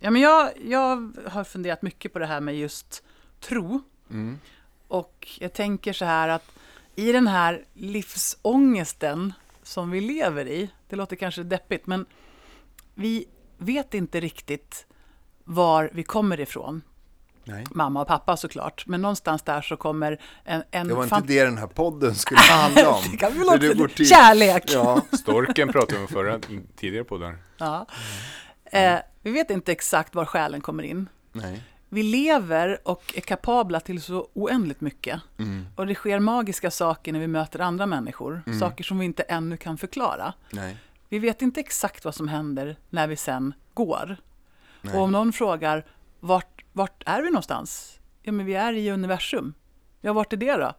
[0.00, 3.02] ja, men jag, jag har funderat mycket på det här med just
[3.40, 3.80] tro.
[4.10, 4.38] Mm.
[4.88, 6.50] Och jag tänker så här att
[6.94, 12.06] i den här livsångesten som vi lever i, det låter kanske deppigt, men
[12.94, 13.26] vi
[13.58, 14.86] vet inte riktigt
[15.44, 16.82] var vi kommer ifrån.
[17.44, 17.64] Nej.
[17.70, 20.62] Mamma och pappa såklart, men någonstans där så kommer en...
[20.70, 23.02] en Det var fan- inte det den här podden skulle handla om.
[23.10, 24.08] det kan vi till.
[24.08, 24.64] Kärlek!
[24.72, 26.40] Ja, Storken pratade vi om förra,
[26.76, 27.36] tidigare på där.
[27.58, 27.86] Ja.
[28.72, 31.08] Eh, vi vet inte exakt var själen kommer in.
[31.32, 31.62] nej.
[31.90, 35.20] Vi lever och är kapabla till så oändligt mycket.
[35.38, 35.66] Mm.
[35.76, 38.42] Och det sker magiska saker när vi möter andra människor.
[38.60, 40.34] Saker som vi inte ännu kan förklara.
[40.50, 40.76] Nej.
[41.08, 44.16] Vi vet inte exakt vad som händer när vi sen går.
[44.82, 44.94] Nej.
[44.94, 45.86] Och om någon frågar,
[46.20, 47.98] vart, vart är vi någonstans?
[48.22, 49.54] Ja, men vi är i universum.
[50.00, 50.74] Ja, vart är det då?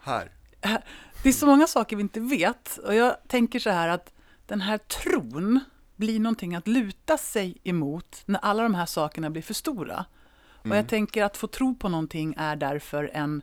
[0.00, 0.30] Här.
[1.22, 2.78] Det är så många saker vi inte vet.
[2.78, 4.12] Och jag tänker så här att
[4.46, 5.60] den här tron
[5.98, 10.04] blir någonting att luta sig emot när alla de här sakerna blir för stora.
[10.52, 13.42] Och jag tänker att få tro på någonting är därför en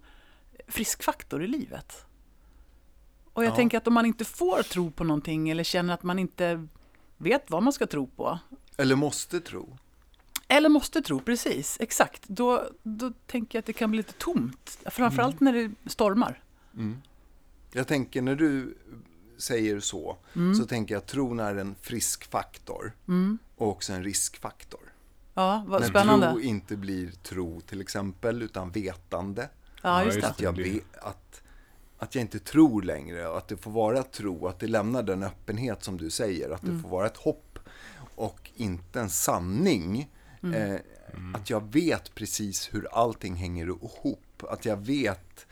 [0.67, 2.05] friskfaktor i livet.
[3.33, 3.55] Och jag Ja.
[3.55, 6.67] tänker att om man inte får tro på någonting eller känner att man inte
[7.17, 8.39] vet vad man ska tro på,
[8.77, 9.77] Eller måste tro.
[10.47, 14.77] eller måste tro, precis, exakt, då, då tänker jag att det kan bli lite tomt.
[14.85, 16.41] Framförallt när det stormar.
[17.71, 18.77] Jag tänker när du
[19.37, 20.55] säger så, Mm.
[20.55, 22.93] så tänker jag att tron är en frisk faktor
[23.55, 24.79] och också en riskfaktor.
[25.33, 26.31] Ja, vad När spännande.
[26.31, 29.49] tro inte blir tro till exempel, utan vetande.
[29.81, 30.27] Ja, just det.
[30.27, 31.41] Att jag, vet, att,
[31.97, 35.23] att jag inte tror längre och att det får vara tro, att det lämnar den
[35.23, 37.59] öppenhet som du säger, att det får vara ett hopp
[38.15, 40.11] och inte en sanning.
[40.55, 40.75] Eh,
[41.35, 45.45] Att jag vet precis hur allting hänger ihop, att jag vet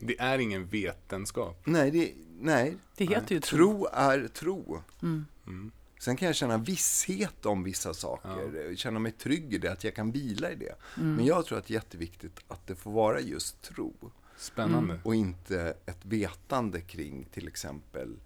[0.00, 1.62] Det är ingen vetenskap.
[1.64, 2.76] Nej, det, nej.
[2.96, 3.58] Det heter ju tro.
[3.58, 4.82] Tro är tro.
[5.02, 5.70] Mm.
[6.00, 9.94] Sen kan jag känna visshet om vissa saker, känna mig trygg i det, att jag
[9.94, 10.74] kan vila i det.
[10.96, 11.14] Mm.
[11.14, 13.94] Men jag tror att det är jätteviktigt att det får vara just tro.
[14.36, 15.00] Spännande.
[15.02, 18.16] Och inte ett vetande kring till exempel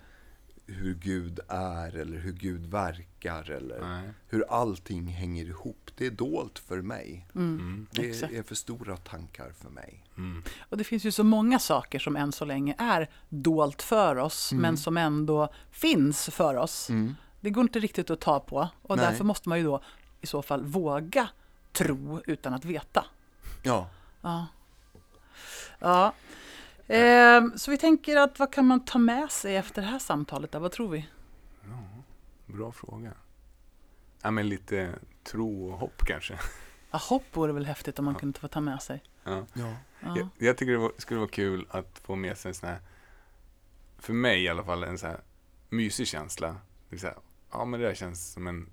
[0.66, 4.10] hur Gud är eller hur Gud verkar eller Nej.
[4.28, 5.90] hur allting hänger ihop.
[5.96, 7.26] Det är dolt för mig.
[7.34, 7.86] Mm.
[7.90, 8.32] Det Exakt.
[8.32, 10.04] är för stora tankar för mig.
[10.58, 14.52] Och det finns ju så många saker som än så länge är dolt för oss,
[14.52, 14.62] Mm.
[14.62, 16.88] men som ändå finns för oss.
[17.40, 19.06] Det går inte riktigt att ta på och Nej.
[19.06, 19.80] därför måste man ju då
[20.20, 21.28] i så fall våga
[21.72, 23.04] tro utan att veta.
[23.62, 23.88] Ja,
[24.20, 24.46] Ja.
[25.78, 26.12] ja.
[26.88, 30.52] Ehm, så vi tänker att vad kan man ta med sig efter det här samtalet?
[30.52, 30.58] Då?
[30.58, 31.06] Vad tror vi?
[32.46, 33.12] Bra fråga.
[34.22, 34.90] Ja, men lite
[35.24, 36.38] tro och hopp kanske.
[36.90, 39.02] Ja, hopp vore väl häftigt om man kunde få ta med sig.
[39.26, 39.46] Ja.
[39.54, 39.76] ja.
[40.00, 40.16] Ja.
[40.16, 42.80] Jag, jag tycker det var, skulle vara kul att få med sig en sån här,
[43.98, 45.20] för mig i alla fall, en sån här
[45.68, 46.56] mysig känsla.
[46.88, 47.16] Det är så här,
[47.52, 48.70] ja men det där känns som en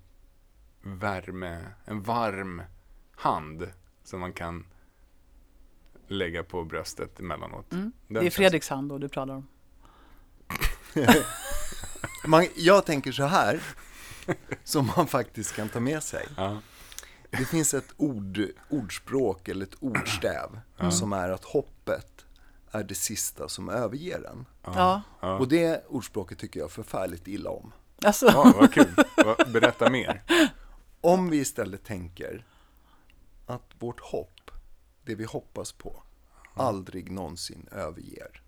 [0.82, 2.62] värme, en varm
[3.16, 3.70] hand
[4.04, 4.66] som man kan
[6.08, 7.72] lägga på bröstet emellanåt.
[7.72, 7.92] Mm.
[8.08, 9.48] Det är Fredriks hand då du pratar om.
[12.26, 13.60] Man, jag tänker så här,
[14.64, 16.26] som man faktiskt kan ta med sig.
[16.36, 16.60] Ja,
[17.38, 22.24] Det finns ett ord, ordspråk eller ett ordstäv som är att hoppet
[22.70, 24.46] är det sista som överger en.
[24.64, 25.38] Ja, ja.
[25.38, 27.72] Och det ordspråket tycker jag förfärligt illa om.
[28.04, 28.26] alltså.
[28.26, 28.94] ja vad kul.
[29.52, 30.22] Berätta mer.
[31.00, 32.46] Om vi istället tänker
[33.46, 34.50] att vårt hopp,
[35.02, 36.02] det vi hoppas på,
[36.54, 38.42] aldrig någonsin överger,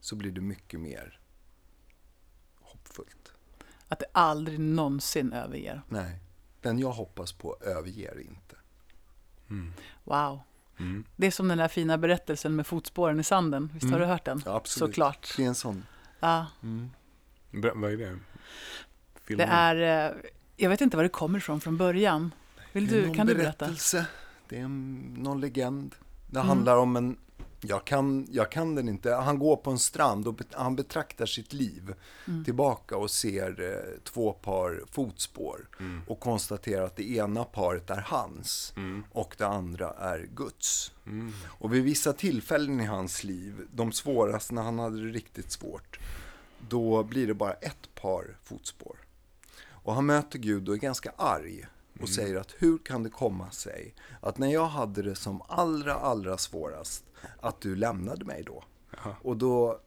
[0.00, 1.20] så blir det mycket mer
[2.60, 3.32] hoppfullt.
[3.88, 5.82] Att det aldrig någonsin överger.
[5.88, 6.20] Nej,
[6.64, 8.56] den jag hoppas på överger inte.
[10.04, 10.40] Wow.
[10.78, 11.04] Mm.
[11.16, 13.70] Det är som den där fina berättelsen med fotspåren i sanden.
[13.74, 14.42] Visst har du hört den?
[14.46, 14.90] Ja, absolut.
[14.90, 15.34] Såklart.
[15.36, 15.86] Det är en sån.
[16.20, 16.46] Ja,
[17.50, 18.18] Ber- vad är det?
[19.24, 20.16] Film det är, eh,
[20.56, 22.34] jag vet inte var det kommer ifrån från början.
[22.72, 23.64] Vill du, kan du berätta?
[23.66, 24.06] berättelse.
[24.48, 25.94] Det är en, någon legend.
[26.30, 26.48] Det Mm.
[26.48, 27.16] handlar om en,
[27.68, 31.26] jag kan, jag kan den inte, han går på en strand och bet, han betraktar
[31.26, 31.94] sitt liv
[32.26, 32.44] Mm.
[32.44, 35.68] tillbaka och ser eh, två par fotspår
[36.06, 38.72] och konstaterar att det ena paret är hans
[39.12, 40.92] och det andra är Guds.
[41.44, 45.98] Och vid vissa tillfällen i hans liv, de svåraste när han hade det riktigt svårt,
[46.68, 48.96] då blir det bara ett par fotspår.
[49.66, 51.66] Och han möter Gud och är ganska arg
[52.00, 55.94] och säger att hur kan det komma sig att när jag hade det som allra,
[55.94, 57.04] allra svårast
[57.40, 58.64] att du lämnade mig då?
[59.22, 59.80] Och då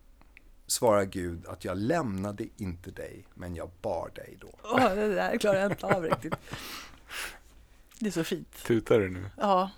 [0.68, 4.50] svarar Gud att jag lämnade inte dig, men jag bar dig då.
[4.64, 6.34] Åh, det där klarar jag inte av riktigt.
[8.00, 8.64] Det är så fint.
[8.66, 9.26] Tutar du nu?
[9.38, 9.70] Ja,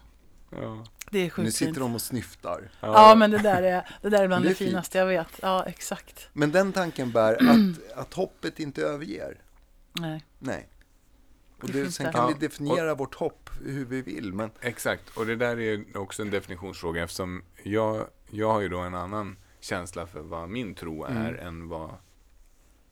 [0.52, 0.86] Ja.
[1.12, 1.78] det är Nu sjukt sitter fint.
[1.80, 2.72] de och snyftar.
[2.82, 4.69] Ja, men det där är, det där är bland Det det, är fint.
[4.69, 5.28] finaste jag vet.
[5.41, 6.30] Ja, exakt.
[6.34, 9.41] Men den tanken bär att, att hoppet inte överger.
[9.93, 10.26] Nej.
[10.39, 10.67] Nej.
[11.62, 15.26] Och Det sen kan Ja, vi definiera vårt hopp hur vi vill, men Exakt, och
[15.26, 20.08] det där är också en definitionsfråga eftersom jag, jag har ju då en annan känsla
[20.08, 21.91] för vad min tro är än vad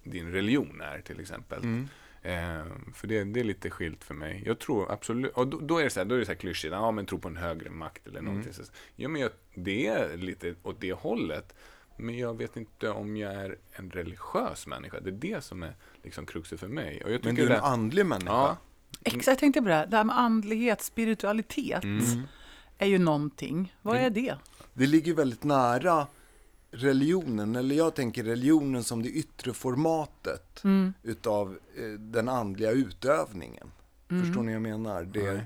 [0.04, 1.64] din religion är till exempel.
[1.64, 1.88] mm.
[2.22, 4.44] Eh, för det, det är lite skilt för mig.
[4.46, 6.40] Jag tror absolut, och då, då är det så här, då är det så här
[6.40, 8.54] klyschigt, ja men tro på en högre makt eller någonting.
[8.54, 8.64] Så,
[8.96, 11.56] ja men jag, det är lite åt det hållet.
[11.98, 15.00] Men jag vet inte om jag är en religiös människa.
[15.00, 15.76] Det är det som är
[16.08, 17.02] liksom kruxet för mig.
[17.04, 18.32] Och jag men du är en det, andlig människa.
[18.32, 18.58] ja,
[19.04, 19.88] Exakt, jag tänkte på det här.
[19.88, 22.22] Det här med andlighet, spiritualitet Mm.
[22.78, 23.76] är ju någonting.
[23.82, 24.06] Vad Mm.
[24.06, 24.36] är det?
[24.74, 26.08] Det ligger väldigt nära
[26.72, 30.94] religionen, eller jag tänker religionen som det yttre formatet Mm.
[31.04, 33.72] utav eh, den andliga utövningen.
[34.10, 35.04] Förstår ni vad jag menar?
[35.04, 35.44] Det,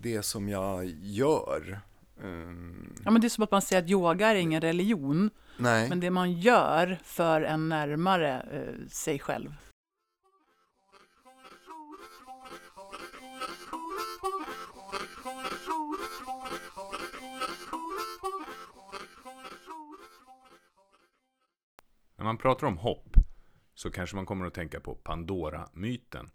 [0.00, 1.80] det som jag gör.
[2.22, 5.88] Um, Ja, men det är som att man säger att yoga är ingen religion, nej,
[5.88, 9.54] men det man gör för en närmare eh, sig själv.
[22.16, 23.16] När man pratar om hopp
[23.74, 26.30] så kanske man kommer att tänka på Pandora-myten.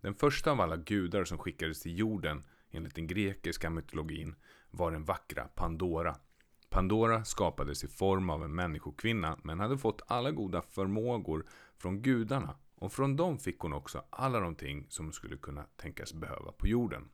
[0.00, 4.34] Den första av alla gudar som skickades till jorden enligt den grekiska mytologin
[4.76, 6.16] var den vackra Pandora.
[6.70, 12.56] Pandora skapades i form av en människokvinna men hade fått alla goda förmågor från gudarna
[12.74, 16.52] och från dem fick hon också alla de ting som hon skulle kunna tänkas behöva
[16.52, 17.08] på jorden.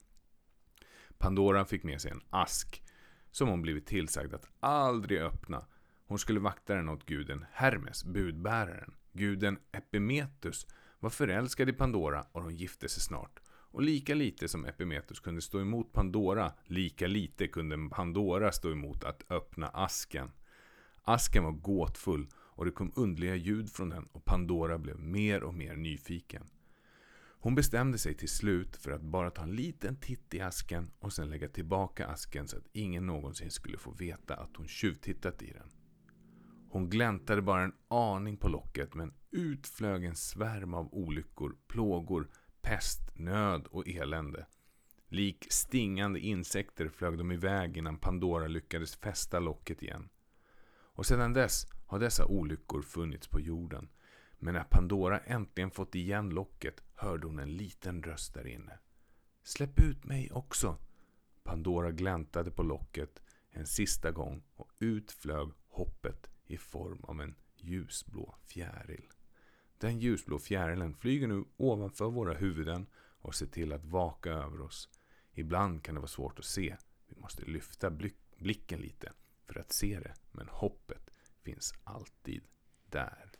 [1.19, 2.83] Pandora fick med sig en ask
[3.31, 5.67] som hon blivit tillsagd att aldrig öppna
[6.11, 8.95] hon skulle vakta den åt guden Hermes, budbäraren.
[9.13, 10.67] Guden Epimetus
[10.99, 13.41] var förälskad i Pandora och de gifte sig snart.
[13.73, 19.05] Och lika lite som Epimetheus kunde stå emot Pandora, lika lite kunde Pandora stå emot
[19.05, 20.31] att öppna asken.
[21.03, 25.55] Asken var gåtfull och det kom underliga ljud från den och Pandora blev mer och
[25.55, 26.47] mer nyfiken.
[27.43, 31.13] Hon bestämde sig till slut för att bara ta en liten titt i asken och
[31.13, 35.53] sen lägga tillbaka asken så att ingen någonsin skulle få veta att hon tjuvtittat i
[35.53, 35.71] den.
[36.71, 42.29] Hon gläntade bara en aning på locket men ut flög en svärm av olyckor, plågor,
[42.63, 44.47] pest, nöd och elände.
[45.09, 50.09] Lik stingande insekter flög de iväg innan Pandora lyckades fästa locket igen.
[50.73, 53.89] Och sedan dess har dessa olyckor funnits på jorden.
[54.39, 58.79] Men när Pandora äntligen fått igen locket hörde hon en liten röst där inne.
[59.43, 60.77] Släpp ut mig också!
[61.43, 67.35] Pandora gläntade på locket en sista gång och ut flög hoppet i form av en
[67.57, 69.09] ljusblå fjäril.
[69.81, 72.87] Den ljusblå fjärilen flyger nu ovanför våra huvuden
[73.21, 74.89] och ser till att vaka över oss.
[75.33, 76.77] Ibland kan det vara svårt att se.
[77.07, 77.91] Vi måste lyfta
[78.37, 79.13] blicken lite
[79.47, 81.11] för att se det, men hoppet
[81.43, 82.43] finns alltid
[82.87, 83.31] där.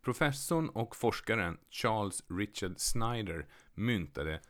[0.00, 4.40] Professorn och forskaren Charles Richard Snyder myntade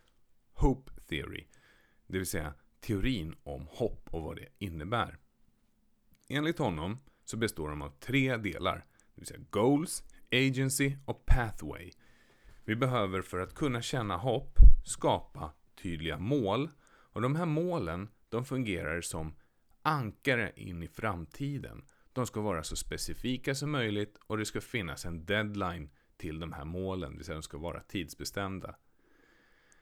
[0.53, 1.47] Hope Theory,
[2.07, 5.19] det vill säga teorin om hopp och vad det innebär.
[6.29, 8.77] Enligt honom så består de av tre delar,
[9.15, 11.91] det vill säga Goals, Agency och Pathway.
[12.65, 18.45] Vi behöver för att kunna känna hopp skapa tydliga mål och de här målen de
[18.45, 19.37] fungerar som
[19.83, 21.85] ankare in i framtiden.
[22.13, 26.53] De ska vara så specifika som möjligt och det ska finnas en deadline till de
[26.53, 28.75] här målen, det vill säga de ska vara tidsbestämda.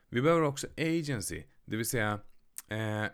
[0.09, 2.21] Vi behöver också agency, det vill säga
[2.69, 3.07] eh,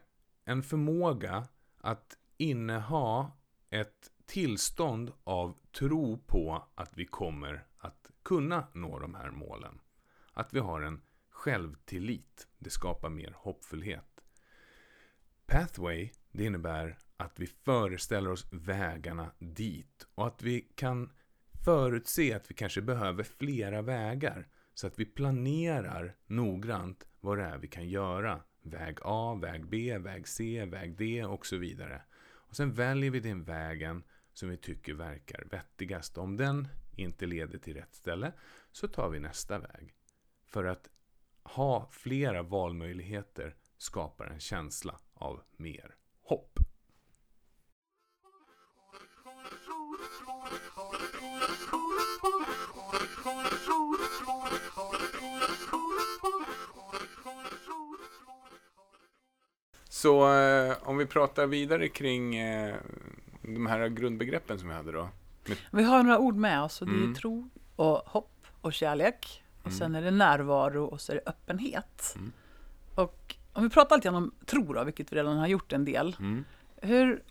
[0.45, 3.33] en förmåga att inneha
[3.71, 9.81] ett tillstånd av tro på att vi kommer att kunna nå de här målen.
[10.33, 12.49] Att vi har en självtillit.
[12.59, 14.21] Det skapar mer hoppfullhet.
[15.47, 21.11] Pathway, det innebär att vi föreställer oss vägarna dit och att vi kan
[21.65, 27.59] förutse att vi kanske behöver flera vägar så att vi planerar noggrant vad det är
[27.59, 28.41] vi kan göra.
[28.63, 32.03] Väg A, väg B, väg C, väg D och så vidare.
[32.25, 34.03] Och sen väljer vi den vägen
[34.35, 36.19] som vi tycker verkar vettigast.
[36.19, 38.33] Om den inte leder till rätt ställe
[38.73, 39.95] så tar vi nästa väg.
[40.47, 40.89] För att
[41.43, 46.59] ha flera valmöjligheter skapar en känsla av mer hopp.
[59.89, 62.77] Så eh, om vi pratar vidare kring eh,
[63.45, 65.09] de här grundbegreppen som vi hade då.
[65.71, 67.15] Vi har några ord med oss och det är Mm.
[67.15, 68.31] tro och hopp
[68.61, 69.43] och kärlek.
[69.63, 72.13] Och sen är det närvaro och så är det öppenhet.
[72.17, 72.33] Mm.
[72.95, 76.17] Och om vi pratar lite om tro då, vilket vi redan har gjort en del.
[76.19, 76.45] Mm.
[76.77, 77.23] Hur,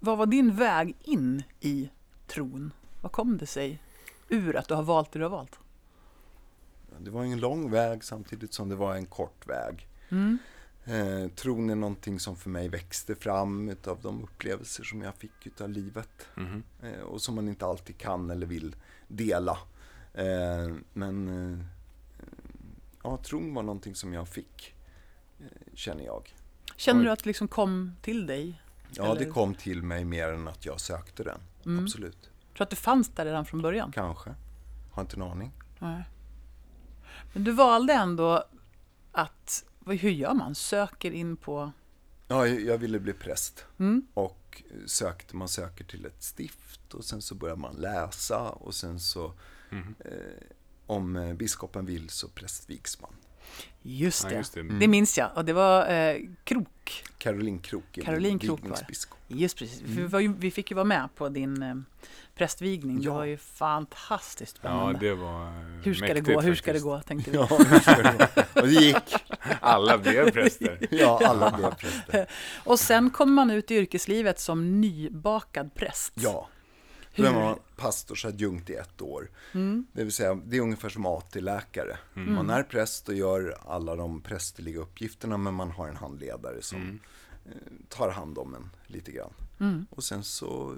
[0.00, 1.90] vad var din väg in i
[2.26, 2.72] tron?
[3.02, 3.82] Vad kom det sig
[4.28, 5.58] ur att du har valt det du har valt?
[6.98, 9.88] Det var en lång väg samtidigt som det var en kort väg.
[10.86, 15.46] Eh, tron är någonting som för mig växte fram utav de upplevelser som jag fick
[15.46, 16.26] utav livet.
[16.34, 16.62] Mhm.
[16.82, 18.76] Eh, och som man inte alltid kan eller vill
[19.08, 19.58] dela.
[20.14, 21.58] Eh, men eh,
[23.02, 24.74] ja, tron var någonting som jag fick,
[25.40, 25.44] eh,
[25.74, 26.34] känner jag.
[26.76, 28.62] Känner du att det liksom kom till dig?
[28.90, 31.40] Ja, det Eller- kom till mig mer än att jag sökte den.
[31.66, 31.84] Mm.
[31.84, 32.20] Absolut.
[32.22, 33.92] Tror du att det fanns där redan från början?
[33.92, 34.34] Kanske.
[34.92, 35.52] Har inte en aning.
[35.78, 36.02] Nej.
[37.32, 38.44] Men du valde ändå
[39.12, 40.54] att, hur gör man?
[40.54, 41.72] Söker in på...
[42.28, 43.64] Ja, jag ville bli präst.
[43.78, 44.06] Mm.
[44.14, 49.00] Och sökte, man söker till ett stift och sen så börjar man läsa och sen
[49.00, 49.32] så
[49.70, 49.94] Mhm.
[50.04, 50.10] eh,
[50.86, 53.10] om eh, biskopen vill så prästvigs man.
[53.82, 54.36] Just Ja, det.
[54.36, 54.62] just det.
[54.62, 55.30] Det minns jag.
[55.36, 57.04] Och det var eh, Krok.
[57.18, 58.78] Caroline Krook är Caroline min Krook var.
[59.28, 59.80] Just precis.
[59.80, 61.84] För vi, var ju, vi fick ju vara med på din
[62.36, 62.96] prästvigning.
[62.98, 63.14] Det Ja.
[63.14, 64.98] var ju fantastiskt Ja, spännande.
[64.98, 66.40] det var eh, hur ska mäktigt det gå?
[66.40, 67.00] Hur ska det gå?
[67.00, 67.36] Tänkte vi.
[67.36, 69.14] Ja, det det och det gick.
[69.60, 70.78] Alla blev präster.
[70.90, 72.30] Ja, alla blev präster.
[72.64, 76.12] Och sen kommer man ut i yrkeslivet som nybakad präst.
[76.14, 76.48] Ja.
[77.12, 79.30] Hur- Då är man pastorsadjunkt i ett år.
[79.54, 79.86] Mm.
[79.92, 81.96] Det vill säga, det är ungefär som AT-läkare.
[82.14, 86.78] Man är präst och gör alla de prästerliga uppgifterna, men man har en handledare som
[86.78, 87.00] Mm.
[87.46, 87.52] eh,
[87.88, 89.32] tar hand om en lite grann.
[89.60, 89.86] Mm.
[89.90, 90.74] Och sen så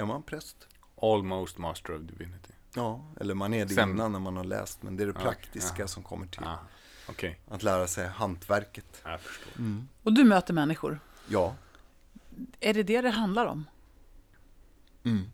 [0.00, 0.68] är man präst.
[1.02, 2.52] Almost master of divinity.
[2.74, 5.12] Ja, eller man är det Sen- innan när man har läst, men det är det
[5.16, 5.88] Ja, praktiska ja.
[5.88, 6.44] som kommer till.
[6.44, 6.58] Ah,
[7.08, 9.00] Okej, Att lära sig hantverket.
[9.04, 9.52] jag förstår.
[10.02, 11.00] Och du möter människor.
[11.28, 11.54] Ja.
[12.60, 13.64] Är det det det handlar om?
[15.04, 15.30] Mm.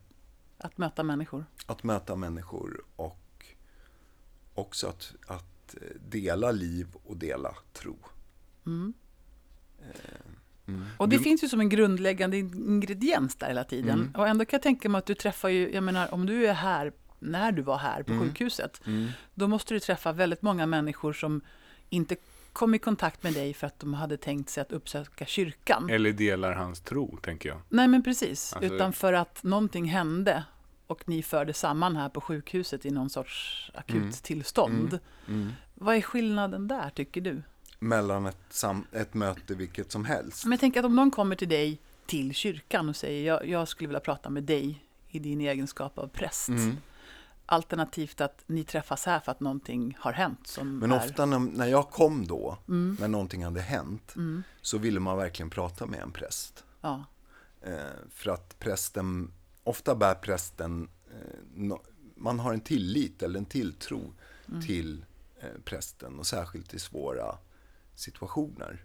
[0.59, 1.47] Att möta människor?
[1.67, 3.47] Att möta människor och
[4.55, 7.97] också att, att eh, dela liv och dela tro.
[8.67, 8.95] Mm.
[10.69, 10.85] Mm.
[10.97, 14.01] Och det Du- finns ju som en grundläggande ingrediens där hela tiden.
[14.01, 14.13] Mm.
[14.17, 16.53] Och ändå kan jag tänka mig att du träffar ju, jag menar om du är
[16.55, 18.25] här, när du var här på Mm.
[18.25, 19.09] sjukhuset, Mm.
[19.35, 21.41] då måste du träffa väldigt många människor som
[21.91, 22.17] inte
[22.53, 25.91] kom i kontakt med dig för att de hade tänkt sig att uppsöka kyrkan.
[25.91, 27.61] Eller delar hans tro, tänker jag.
[27.69, 30.45] Nej men precis, Alltså- utan för att någonting hände
[30.87, 34.13] och ni förde samman här på sjukhuset i någon sorts akut Mm.
[34.13, 34.99] tillstånd.
[35.29, 35.53] Mm.
[35.75, 37.43] Vad är skillnaden där tycker du?
[37.79, 40.45] Mellan ett, sam- ett möte vilket som helst.
[40.45, 43.69] Men jag tänker att om någon kommer till dig till kyrkan och säger jag, jag
[43.69, 46.49] skulle vilja prata med dig i din egenskap av präst.
[46.49, 46.77] Mm.
[47.47, 50.97] Alternativt att ni träffas här för att någonting har hänt som Men är...
[50.97, 52.97] ofta när, när jag kom då, Mm.
[53.01, 56.65] när någonting hade hänt, Mm, så ville man verkligen prata med en präst.
[56.81, 57.05] ja.
[57.63, 57.75] Eh,
[58.11, 59.31] för att prästen,
[59.65, 61.83] ofta bär prästen, eh, no,
[62.17, 64.13] man har en tillit eller en tilltro
[64.49, 64.63] Mm.
[64.63, 65.05] till
[65.41, 67.39] eh, prästen och särskilt i svåra
[67.97, 68.85] situationer.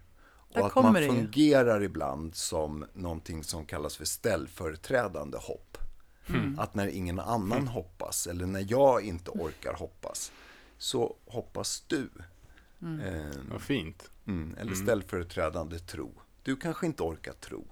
[0.54, 1.08] Där Och att man ju.
[1.08, 5.78] fungerar ibland som någonting som kallas för ställföreträdande hopp.
[6.28, 6.58] Mm.
[6.58, 10.32] Att när ingen annan hoppas eller när jag inte orkar hoppas
[10.78, 12.08] så hoppas du.
[12.82, 13.00] Mm.
[13.00, 14.10] Eh, Vad fint.
[14.26, 14.84] Mm, eller Mm.
[14.84, 16.12] ställföreträdande tro.
[16.42, 17.64] Du kanske inte orkar tro.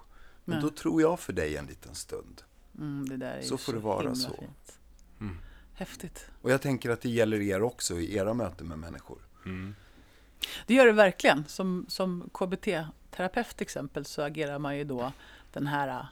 [0.44, 0.62] Men Nej.
[0.62, 2.42] då tror jag för dig en liten stund.
[2.78, 4.28] Mm, det där är Så får det vara så.
[4.28, 4.78] Fint.
[5.20, 5.36] Mm.
[5.74, 6.26] Häftigt.
[6.42, 9.18] Och jag tänker att det gäller er också i era möten med människor.
[10.66, 11.44] Det gör det verkligen.
[11.48, 15.12] Som, som KBT-terapeut till exempel så agerar man ju då
[15.52, 16.04] den här äh,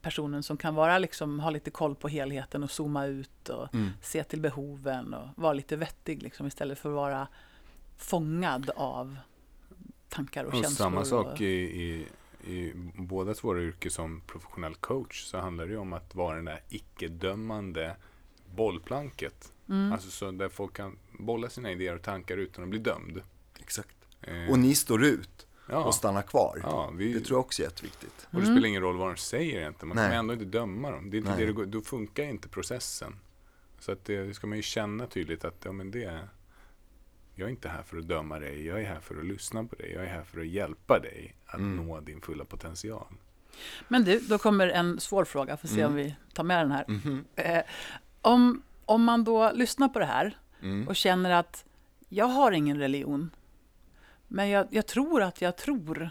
[0.00, 3.90] personen som kan vara liksom, ha lite koll på helheten och zooma ut och Mm.
[4.02, 7.28] se till behoven och vara lite vettig liksom, istället för att vara
[7.96, 9.16] fångad av
[10.08, 10.84] tankar och, Och känslor.
[10.84, 11.46] samma sak och, i,
[11.82, 12.06] i,
[12.52, 16.60] i båda våra yrken som professionell coach så handlar det om att vara den där
[16.68, 17.96] icke-dömande
[18.56, 19.52] bollplanket.
[19.68, 23.20] mm, Alltså så där folk kan bolla sina idéer och tankar utan att bli dömd.
[23.62, 23.96] Exakt.
[24.20, 26.60] Eh, Och ni står ut ja, och stannar kvar.
[26.62, 28.26] ja, vi, Det tror jag också är jätteviktigt.
[28.30, 28.54] och det Mm.
[28.56, 29.88] spelar ingen roll vad de säger egentligen.
[29.88, 30.08] Man Nej.
[30.10, 31.10] kan ändå inte döma dem.
[31.10, 33.16] Det är inte det det går, då funkar inte processen.
[33.78, 36.18] Så att det, det ska man ju känna tydligt att ja, men det,
[37.34, 38.66] jag är inte här för att döma dig.
[38.66, 39.92] Jag är här för att lyssna på dig.
[39.92, 41.86] Jag är här för att hjälpa dig att Mm.
[41.86, 43.06] nå din fulla potential.
[43.88, 45.56] Men du, då kommer en svår fråga.
[45.56, 45.86] Får se Mm.
[45.90, 46.84] om vi tar med den här.
[46.88, 47.24] Mhm.
[47.36, 47.62] Eh,
[48.20, 50.88] om, om man då lyssnar på det här Mm.
[50.88, 51.64] och känner att
[52.08, 53.30] jag har ingen religion,
[54.32, 56.10] men jag, jag tror att jag tror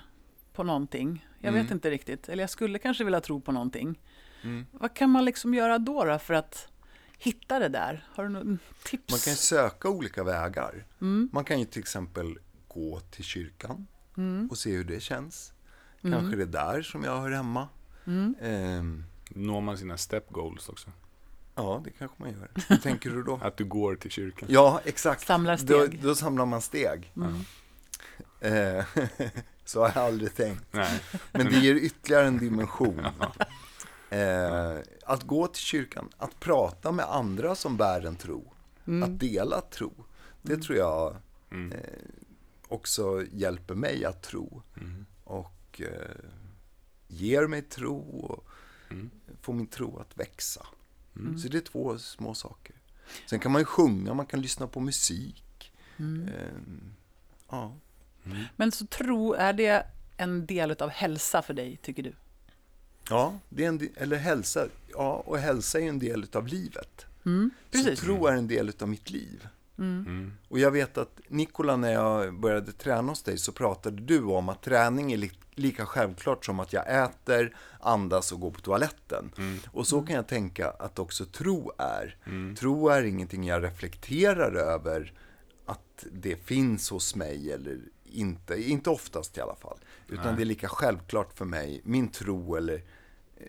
[0.54, 1.28] på någonting.
[1.40, 1.64] Jag Mm.
[1.64, 4.00] vet inte riktigt, eller jag skulle kanske vilja tro på någonting.
[4.44, 4.66] Mm.
[4.72, 6.68] Vad kan man liksom göra då, då för att
[7.18, 8.06] hitta det där?
[8.16, 9.12] Har du några tips?
[9.14, 10.86] Man kan söka olika vägar.
[11.02, 15.54] Mm, Man kan ju till exempel gå till kyrkan mm, och se hur det känns.
[16.04, 16.20] Mm.
[16.20, 17.68] Kanske det är där som jag hör hemma.
[18.08, 20.90] mm, Ehm, Når man sina step goals också?
[21.56, 22.50] Ja, det kanske man gör.
[22.70, 23.36] Hur tänker du då?
[23.44, 24.50] Att du går till kyrkan?
[24.52, 25.26] Ja, exakt.
[25.28, 26.04] Samlar Då, steg.
[26.04, 27.12] då samlar man steg.
[27.16, 27.34] Mm.
[28.42, 28.86] Eh,
[29.66, 30.66] så har jag aldrig tänkt.
[30.72, 31.02] Nej.
[31.32, 33.06] Men det ger ytterligare en dimension.
[34.10, 38.54] Eh, att gå till kyrkan, att prata med andra som bär en tro,
[39.04, 39.94] att dela tro,
[40.42, 41.16] det tror jag
[41.52, 41.72] Mm.
[41.72, 41.80] eh,
[42.68, 44.62] också hjälper mig att tro.
[44.78, 45.06] Mm.
[45.24, 46.26] Och eh,
[47.08, 48.48] ger mig tro och
[48.90, 49.10] Mm.
[49.42, 50.66] får min tro att växa.
[51.42, 52.76] Så det är två små saker.
[53.30, 55.72] Sen kan man ju sjunga, man kan lyssna på musik.
[55.98, 57.66] Eh,
[58.24, 58.32] ja.
[58.56, 59.84] Men så tro, är det
[60.18, 62.14] en del av hälsa för dig, tycker du?
[63.10, 64.68] Ja, det är en, eller hälsa.
[64.94, 67.06] Ja, och hälsa är en del av livet.
[67.26, 68.00] Mm, precis.
[68.00, 69.48] Så tro är en del av mitt liv.
[69.78, 70.34] Mm.
[70.48, 74.50] Och jag vet att Nikola, när jag började träna hos dig så pratade du om
[74.50, 79.32] att träning är li- lika självklart som att jag äter, andas och går på toaletten.
[79.72, 82.16] Och så kan jag tänka att också tro är.
[82.60, 85.14] Tro är ingenting jag reflekterar över
[85.66, 87.80] att det finns hos mig eller
[88.12, 89.78] inte, inte oftast i alla fall.
[90.08, 92.84] Utan det är lika självklart för mig, min tro eller
[93.38, 93.46] eh,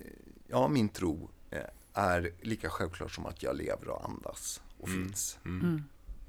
[0.47, 1.61] ja, min tro eh,
[1.93, 5.39] är lika självklart som att jag lever och andas och finns.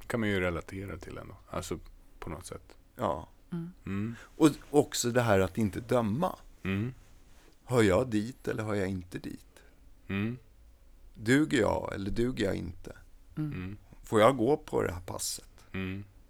[0.07, 1.35] kan man ju relatera till ändå.
[1.49, 1.79] Alltså
[2.19, 2.77] på något sätt.
[2.95, 3.29] Ja.
[3.85, 4.15] Mm.
[4.37, 6.35] Och också det här att inte döma.
[6.63, 6.93] Mm.
[7.65, 9.59] Hör jag dit eller hör jag inte dit?
[10.07, 10.37] Mm.
[11.13, 12.95] Duger jag eller duger jag inte?
[13.37, 13.77] Mm.
[14.03, 15.65] Får jag gå på det här passet?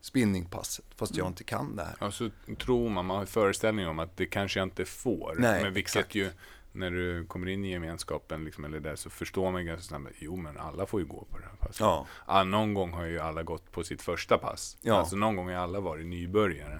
[0.04, 0.08] Mm.
[0.08, 1.95] Spinningpasset, fast jag inte kan det här.
[1.99, 2.30] Ja, så
[2.60, 5.36] tror man, man har föreställning om att det kanske jag inte får.
[5.38, 6.16] Nej, men vilket exakt.
[6.16, 6.30] ju,
[6.72, 10.36] när du kommer in i gemenskapen liksom, eller där, så förstår man ganska snabbt, jo
[10.36, 11.80] men alla får ju gå på det här passet.
[11.80, 12.08] Ja.
[12.26, 14.78] Ah, någon gång har ju alla gått på sitt första pass.
[14.82, 14.95] Ja.
[14.95, 16.80] Alltså någon gång har alla varit nybörjare.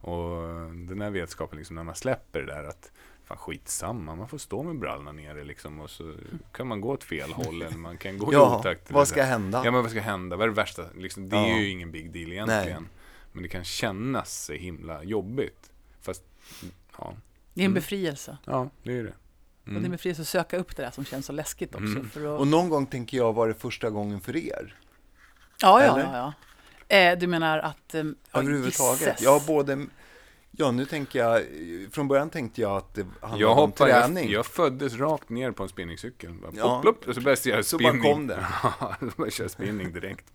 [0.00, 0.42] Och
[0.74, 2.92] den här vetskapen, liksom, när man släpper det där att
[3.28, 6.14] fan skitsamma, man får stå med brallorna nere liksom och så
[6.52, 8.90] kan man gå åt fel håll eller man kan gå i Ja, otakt.
[8.90, 9.62] vad eller ska hända?
[9.64, 10.36] Ja, men vad ska hända?
[10.36, 10.82] Vad är det värsta?
[10.96, 11.58] Liksom, det är Ja.
[11.58, 12.88] ju ingen big deal egentligen.
[13.32, 15.70] Men det kan kännas så himla jobbigt.
[16.00, 16.22] Fast,
[16.98, 17.14] ja,
[17.54, 18.38] Det är en befrielse.
[18.44, 19.08] ja det är det.
[19.10, 19.14] Och
[19.64, 19.84] det är Mm.
[19.84, 21.86] en befrielse att söka upp det där som känns så läskigt också.
[21.86, 22.10] Mm.
[22.10, 22.40] För att...
[22.40, 24.74] Och någon gång tänker jag var det första gången för er.
[25.62, 26.02] Ja, ja, Eller?
[26.12, 26.32] ja.
[26.88, 26.96] ja.
[26.96, 27.94] Eh, du menar att...
[27.94, 28.02] Eh,
[28.32, 29.20] ja, Överhuvudtaget.
[29.22, 29.86] Ja, både...
[30.60, 31.42] Ja, nu tänker jag...
[31.92, 34.30] Från början tänkte jag att det handlade Jag om träning.
[34.30, 36.32] jag föddes rakt ner på en spinningcykel.
[36.34, 36.80] Bara, Ja.
[36.82, 38.12] plopp, plopp, och så började jag göra Så bara spinning.
[38.12, 38.46] kom det.
[38.62, 40.26] Ja, så började jag spinning direkt.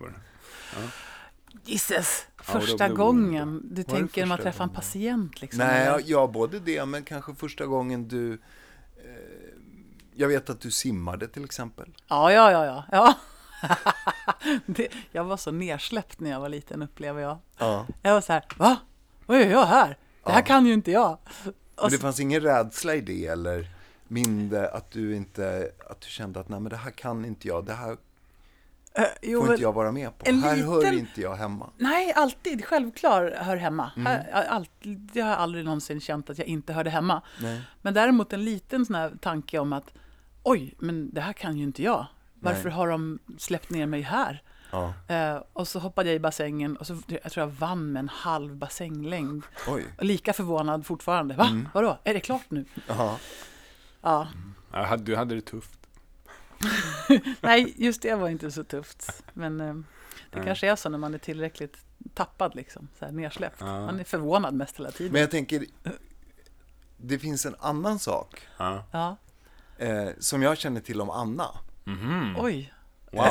[1.64, 2.26] Gisses!
[2.46, 5.58] Ja, då Första det gången du Var tänker när man träffar en patient liksom.
[5.58, 5.90] Nej, eller?
[5.98, 8.32] ja, ja, både det, men kanske första gången du...
[8.32, 8.38] Eh,
[10.14, 11.88] jag vet att du simmade till exempel.
[12.08, 12.84] Ja, ja, ja, ja.
[12.92, 13.14] ja.
[14.66, 17.38] det, jag var så nersläppt när jag var liten upplever jag.
[17.58, 17.86] Ja.
[18.02, 18.76] Jag var så här, va?
[19.26, 19.96] Vad gör jag här?
[20.24, 20.44] Det här Ja.
[20.44, 21.12] kan ju inte jag.
[21.12, 21.52] Och
[21.82, 23.68] Men det så, fanns ingen rädsla i det eller
[24.08, 27.64] mindre att du inte, att du kände att nej men det här kan inte jag,
[27.64, 27.96] det här
[28.94, 30.32] eh, jo, får inte jag vara med på.
[30.32, 31.70] Här hör inte jag hemma.
[31.78, 32.64] Nej, alltid.
[32.64, 33.90] Självklar hör hemma.
[33.96, 34.06] Mm.
[34.06, 37.22] Här, alltid, jag har aldrig någonsin känt att jag inte hörde hemma.
[37.40, 37.62] Nej.
[37.82, 39.92] Men däremot en liten sån här tanke om att
[40.42, 42.06] oj, men det här kan ju inte jag.
[42.34, 42.72] Varför Nej.
[42.72, 44.42] har de släppt ner mig här?
[44.74, 45.14] Ja.
[45.14, 48.08] Eh, och så hoppade jag i bassängen och så, jag tror jag vann med en
[48.08, 49.42] halv bassänglängd.
[49.68, 49.84] Oj.
[49.98, 51.34] Och lika förvånad fortfarande.
[51.34, 51.46] Va?
[51.46, 51.68] Mm.
[51.74, 51.98] Vadå?
[52.04, 52.64] Är det klart nu?
[52.86, 53.18] Ja.
[54.02, 55.78] Ja, du hade det tufft.
[57.40, 59.22] Nej, just det var inte så tufft.
[59.32, 60.44] Men eh, det Nej.
[60.44, 61.76] kanske är så när man är tillräckligt
[62.14, 63.56] tappad, liksom, så här nersläppt.
[63.60, 63.66] Ja.
[63.66, 65.12] Man är förvånad mest hela tiden.
[65.12, 65.64] Men jag tänker,
[66.96, 69.16] det finns en annan sak Ja.
[69.78, 71.46] Eh, som jag känner till om Anna.
[71.84, 72.36] Mhm.
[72.38, 72.72] Oj.
[73.12, 73.24] Wow.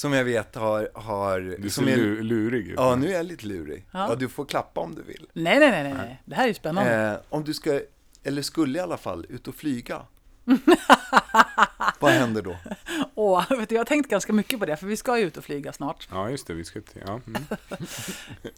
[0.00, 0.90] Som jag vet har...
[0.94, 2.74] har Du ser som är, lu- lurig ut.
[2.76, 3.86] Ja, nu är jag lite lurig.
[3.90, 4.06] Ja.
[4.08, 4.14] Ja.
[4.14, 5.26] du får klappa om du vill.
[5.32, 6.22] Nej, nej, nej, nej, nej.
[6.24, 6.94] Det här är ju spännande.
[6.94, 7.80] Eh, om du ska,
[8.22, 10.02] eller skulle i alla fall, ut och flyga.
[11.98, 12.56] Vad händer då?
[13.14, 15.36] Åh, vet du, jag har tänkt ganska mycket på det, för vi ska ju ut
[15.36, 16.08] och flyga snart.
[16.10, 16.54] Ja, just det.
[16.54, 17.20] Vi ska till, ja.
[17.26, 17.44] Mm.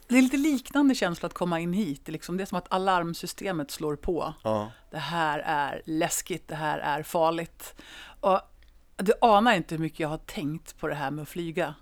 [0.08, 2.00] Det är lite liknande känsla att komma in hit.
[2.04, 4.34] Det är, liksom, det är som att alarmsystemet slår på.
[4.42, 4.72] Ja.
[4.90, 7.74] Det här är läskigt, det här är farligt.
[8.20, 8.40] Och
[8.96, 11.74] du anar inte hur mycket jag har tänkt på det här med att flyga.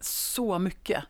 [0.00, 1.04] Så mycket.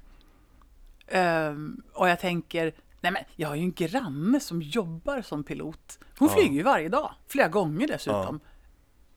[1.08, 5.98] Ehm, och jag tänker, nej men jag har ju en granne som jobbar som pilot.
[6.18, 6.34] Hon Ja.
[6.34, 8.40] flyger ju varje dag, flera gånger dessutom.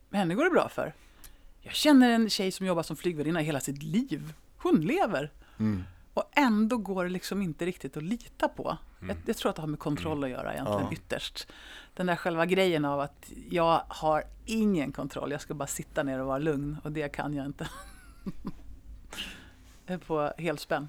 [0.08, 0.94] Men henne går det bra för.
[1.60, 4.32] Jag känner en tjej som jobbar som flygvärdinna hela sitt liv.
[4.56, 5.32] Hon lever.
[5.58, 5.84] Mm.
[6.14, 8.76] Och ändå går det liksom inte riktigt att lita på.
[9.08, 10.92] Jag, jag tror att det har med kontroll att göra egentligen Ja.
[10.92, 11.46] ytterst.
[11.94, 16.18] Den där själva grejen av att jag har ingen kontroll, jag ska bara sitta ner
[16.20, 17.68] och vara lugn och det kan jag inte.
[19.86, 20.88] jag är på helspänn.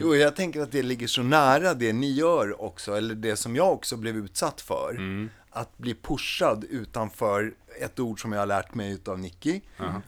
[0.00, 3.56] Jo, jag tänker att det ligger så nära det ni gör också, eller det som
[3.56, 4.90] jag också blev utsatt för.
[4.90, 5.30] Mm.
[5.50, 9.60] Att bli pushad utanför ett ord som jag har lärt mig utav Nicky,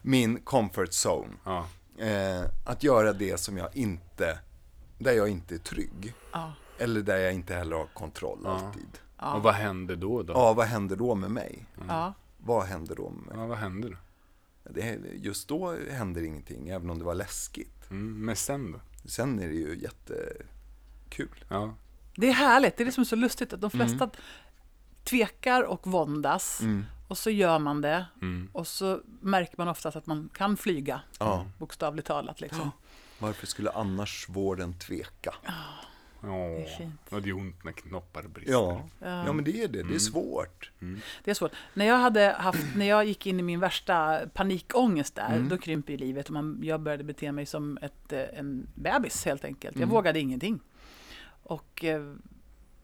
[0.02, 1.28] min comfort zone.
[1.44, 1.66] Ja.
[1.98, 4.38] Eh, att göra det som jag inte,
[4.98, 6.14] där jag inte är trygg.
[6.32, 6.52] Ja.
[6.78, 8.98] Eller där jag inte heller har kontroll alltid.
[9.16, 10.22] Och vad händer då?
[10.22, 10.32] då?
[10.32, 11.66] Ja, vad händer då med mig?
[11.88, 12.14] Ja.
[12.38, 13.36] Vad händer då med mig?
[13.36, 13.96] Ja, vad händer?
[14.64, 17.90] Det, just då händer ingenting, även om det var läskigt.
[17.90, 18.80] Mm, men sen då?
[19.08, 21.44] Sen är det ju jättekul.
[21.48, 21.74] Ja.
[22.16, 24.10] Det är härligt, det är det som är så lustigt att de flesta
[25.04, 26.84] tvekar och våndas Mm.
[27.12, 28.48] Och så gör man det Mm.
[28.52, 31.46] och så märker man oftast att man kan flyga, Ja.
[31.58, 32.40] bokstavligt talat.
[32.40, 32.70] Liksom.
[33.18, 35.34] Varför skulle annars vården tveka?
[36.24, 36.30] Åh,
[36.62, 37.00] är fint.
[37.10, 38.52] och det är ont när knoppar brister.
[38.52, 39.82] Ja, ja men det är det.
[39.82, 40.70] Det är svårt.
[41.24, 41.52] Det är svårt.
[41.74, 45.48] När jag, hade haft, när jag gick in i min värsta panikångest där, Mm.
[45.48, 49.24] då krympte ju livet och man, jag började bete mig som ett, eh, en bebis
[49.24, 49.76] helt enkelt.
[49.76, 49.88] Mm.
[49.88, 50.60] Jag vågade ingenting.
[51.42, 52.14] Och eh,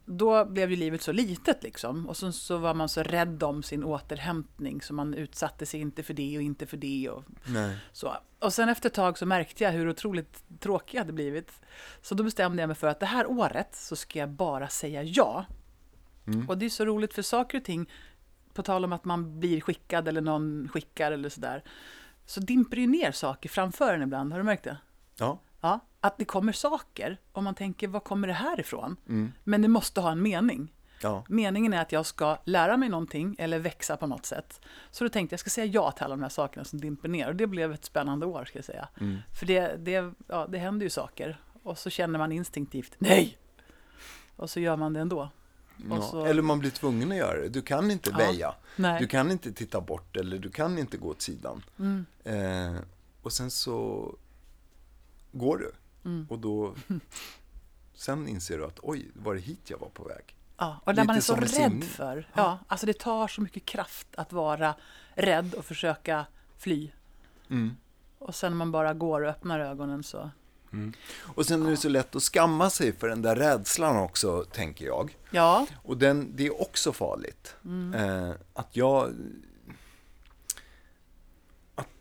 [0.09, 2.09] då blev ju livet så litet liksom.
[2.09, 6.03] Och sen så var man så rädd om sin återhämtning så man utsatte sig inte
[6.03, 7.09] för det och inte för det.
[7.11, 7.77] Och Nej.
[7.93, 8.17] så.
[8.39, 11.53] Och sen efter ett tag så märkte jag hur otroligt tråkig jag hade blivit.
[12.03, 15.03] Så då bestämde jag mig för att det här året så ska jag bara säga
[15.03, 15.45] ja.
[16.49, 17.91] Och det är så roligt för saker och ting,
[18.53, 21.65] på tal om att man blir skickad eller någon skickar eller sådär,
[22.27, 24.33] så dimper ju ner saker framför en ibland.
[24.33, 24.77] Har du märkt det?
[25.19, 25.41] Ja.
[25.61, 28.97] Ja, att det kommer saker och man tänker, var kommer det här ifrån?
[29.45, 30.75] Men det måste ha en mening.
[31.03, 31.25] Ja.
[31.29, 34.61] Meningen är att jag ska lära mig någonting eller växa på något sätt.
[34.91, 37.09] Så då tänkte jag, jag ska säga ja till alla de här sakerna som dimper
[37.09, 37.29] ner.
[37.29, 38.89] Och det blev ett spännande år, ska jag säga.
[39.39, 41.41] För det, det, ja, det händer ju saker.
[41.63, 43.39] Och så känner man instinktivt, nej!
[44.37, 45.31] Och så gör man det ändå.
[45.91, 46.03] Ja.
[46.03, 47.49] så, Eller man blir tvungen att göra det.
[47.49, 48.17] Du kan inte Ja.
[48.17, 48.55] väja.
[48.77, 49.01] nej.
[49.01, 51.63] Du kan inte titta bort eller du kan inte gå åt sidan.
[51.79, 52.07] Mm.
[52.25, 52.81] Eh,
[53.23, 54.15] och sen så
[55.33, 55.73] går du.
[56.09, 56.27] Mm.
[56.31, 56.75] Och då,
[57.95, 60.37] sen inser du att oj, var det hit jag var på väg?
[60.59, 61.83] Ja, och där man är Lite så rädd simning.
[61.83, 62.29] för.
[62.35, 64.75] Ja, alltså det tar så mycket kraft att vara
[65.15, 66.27] rädd och försöka
[66.59, 66.91] fly.
[67.51, 67.77] Mm.
[68.19, 70.31] Och sen när man bara går och öppnar ögonen så,
[71.23, 74.85] Och sen är det så lätt att skamma sig för den där rädslan också, tänker
[74.87, 75.17] jag.
[75.31, 77.57] ja, Och den, det är också farligt.
[77.95, 79.13] Eh, att jag...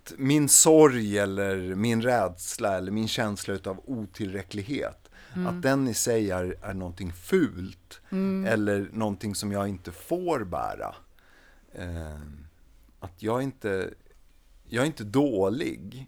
[0.08, 5.10] Att min sorg eller min rädsla eller min känsla utav otillräcklighet,
[5.48, 8.02] att den i sig är, är någonting fult.
[8.48, 10.96] Eller någonting som jag inte får bära.
[11.74, 12.20] Eh,
[13.00, 13.94] att jag inte...
[14.70, 16.08] Jag är inte dålig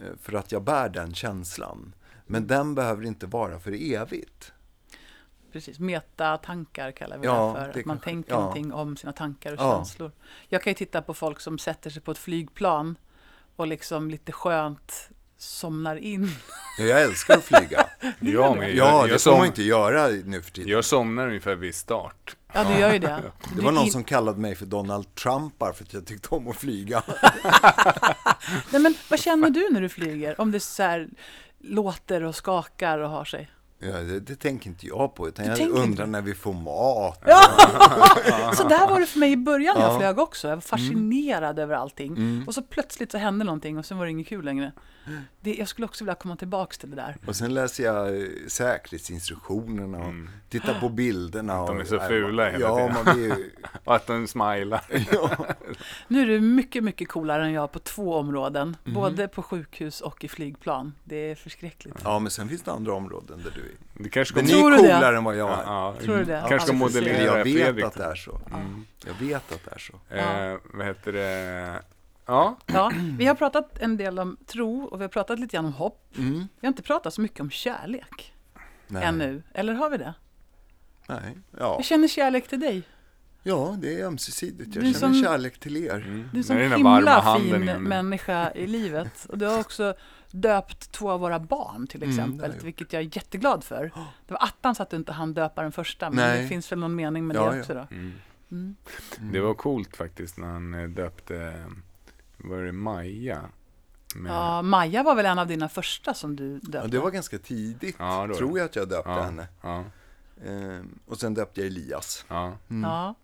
[0.00, 1.94] eh, för att jag bär den känslan.
[2.26, 4.52] Men den behöver inte vara för evigt.
[5.52, 5.78] precis.
[5.78, 7.72] Meta-tankar kallar vi Ja, det för.
[7.72, 8.38] det att man kanske- tänker ja.
[8.40, 9.76] någonting om sina tankar och Ja.
[9.76, 10.12] känslor.
[10.48, 12.96] Jag kan ju titta på folk som sätter sig på ett flygplan
[13.56, 16.30] och liksom lite skönt somnar in.
[16.78, 17.86] Ja, Jag älskar att flyga.
[18.20, 18.56] Jag.
[18.58, 20.70] Ja, jag, det jag, får man som, inte göra nu för tiden.
[20.70, 22.36] jag somnar ungefär vid start.
[22.52, 23.22] Ja, du gör ju det.
[23.56, 26.48] Det var någon som kallade mig för Donald Trump bara för att jag tyckte om
[26.48, 27.02] att flyga.
[28.70, 30.40] Nej, men vad känner du när du flyger?
[30.40, 31.08] Om det så här
[31.58, 33.50] låter och skakar och har sig?
[33.82, 36.06] Ja, det, det tänker inte jag på, utan Du jag undrar inte?
[36.06, 37.22] när vi får mat.
[38.56, 39.98] Så där var det för mig i början när jag Ja.
[39.98, 40.48] flög också.
[40.48, 42.44] Jag var fascinerad över allting.
[42.46, 44.72] Och så plötsligt så hände någonting och sen var det inget kul längre.
[45.40, 47.16] Det, jag skulle också vilja komma tillbaks till det där.
[47.26, 50.14] Och sen läser jag eh, säkerhetsinstruktionerna och
[50.48, 51.54] tittar på bilderna.
[51.54, 51.66] Mm.
[51.66, 52.94] De är och, så nej, fula hela Ja, tiden.
[53.04, 53.36] man blir.
[53.84, 54.84] Och att den smilar.
[55.12, 55.30] Ja.
[56.08, 58.76] Nu är du mycket, mycket coolare än jag på två områden.
[58.84, 58.94] Mhm.
[58.94, 60.92] Både på sjukhus och i flygplan.
[61.04, 61.96] Det är förskräckligt.
[62.04, 64.46] ja, men sen finns det andra områden där du Du kanske kommer...
[64.46, 64.82] ni Tror är det?
[64.82, 65.62] coolare än vad jag är.
[65.62, 66.44] Ja, Tror du det?
[66.48, 66.68] Kanske precis.
[66.68, 67.84] Eller modellera jag vet Fredrik.
[67.84, 68.40] att det är så.
[69.06, 69.92] Jag vet att det är så.
[70.16, 71.82] Eh, vad heter det?
[72.26, 75.64] Ja, Ja, vi har pratat en del om tro och vi har pratat lite grann
[75.66, 76.14] om hopp.
[76.18, 76.32] Mm.
[76.38, 78.32] Vi har inte pratat så mycket om kärlek
[78.86, 79.04] Nej.
[79.04, 79.42] ännu.
[79.54, 80.14] Eller har vi det?
[81.08, 81.38] Nej.
[81.58, 81.74] Ja.
[81.78, 82.82] Jag känner kärlek till dig.
[83.42, 84.74] ja, det är ömsesidigt.
[84.74, 85.94] Jag känner som- kärlek till er.
[85.94, 86.28] mm.
[86.32, 87.82] Du är en den himla fin in.
[87.82, 89.26] människa i livet.
[89.28, 89.94] Och du har också
[90.32, 92.62] döpt två av våra barn till Mm, exempel, gjort.
[92.62, 93.84] vilket jag är jätteglad för.
[94.26, 96.42] Det var attans att du inte hann döpa den första, men Nej.
[96.42, 97.60] det finns väl någon mening med Ja, det ja.
[97.60, 97.86] också då.
[97.90, 98.12] Mm.
[98.50, 98.76] Mm.
[99.32, 101.64] Det var coolt faktiskt när han eh, döpte,
[102.36, 103.40] var det Maja?
[104.16, 106.78] Med, Ja, Maja var väl en av dina första som du döpte?
[106.78, 109.48] Ja, det var ganska tidigt, Ja, då- tror jag att jag döpte ja, henne.
[109.62, 109.84] Ja,
[110.46, 112.24] Ehm, och sen döpte jag Elias.
[112.28, 112.56] ja.
[112.70, 112.90] Mm.
[112.90, 113.14] Ja,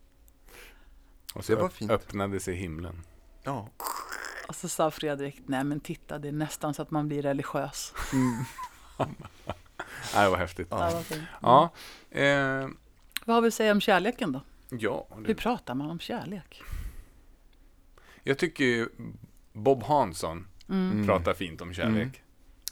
[1.35, 1.91] Och så Det var fint.
[1.91, 3.03] öppnade sig himlen.
[3.43, 3.69] Ja.
[4.49, 7.95] Och så sa Fredrik, nej men titta, det är nästan så att man blir religiös.
[10.15, 10.69] Ja, det var häftigt.
[10.71, 11.23] Ja, vad fint.
[11.43, 11.71] Ja,
[12.11, 12.67] eh,
[13.25, 14.41] Vad har vi att säga om kärleken då?
[14.71, 16.63] ja Hur det, pratar man om kärlek?
[18.23, 18.89] jag tycker
[19.53, 21.07] Bob Hansson Mm.
[21.07, 22.23] pratar fint om kärlek.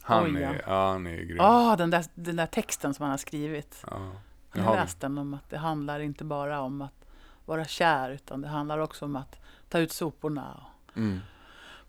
[0.02, 0.48] Han Oj, ja.
[0.48, 1.36] är, ja, han är grym.
[1.36, 3.84] Ja, den, där, den där texten som han har skrivit.
[3.90, 4.62] Ja.
[4.62, 7.06] Har läst den om att det handlar inte bara om att
[7.44, 9.36] vara kär, utan det handlar också om att
[9.68, 11.18] ta ut soporna och Mm.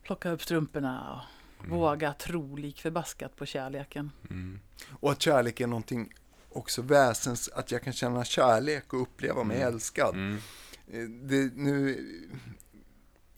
[0.08, 1.22] Plocka upp strumporna
[1.60, 4.12] och våga tro lik förbaskat på kärleken.
[4.30, 4.60] Mm.
[5.00, 6.14] Och att kärlek är någonting
[6.50, 9.74] också väsens, att jag kan känna kärlek och uppleva mig Mm.
[9.74, 10.16] älskad.
[10.16, 10.38] Mm.
[10.92, 12.06] Eh, Det, nu,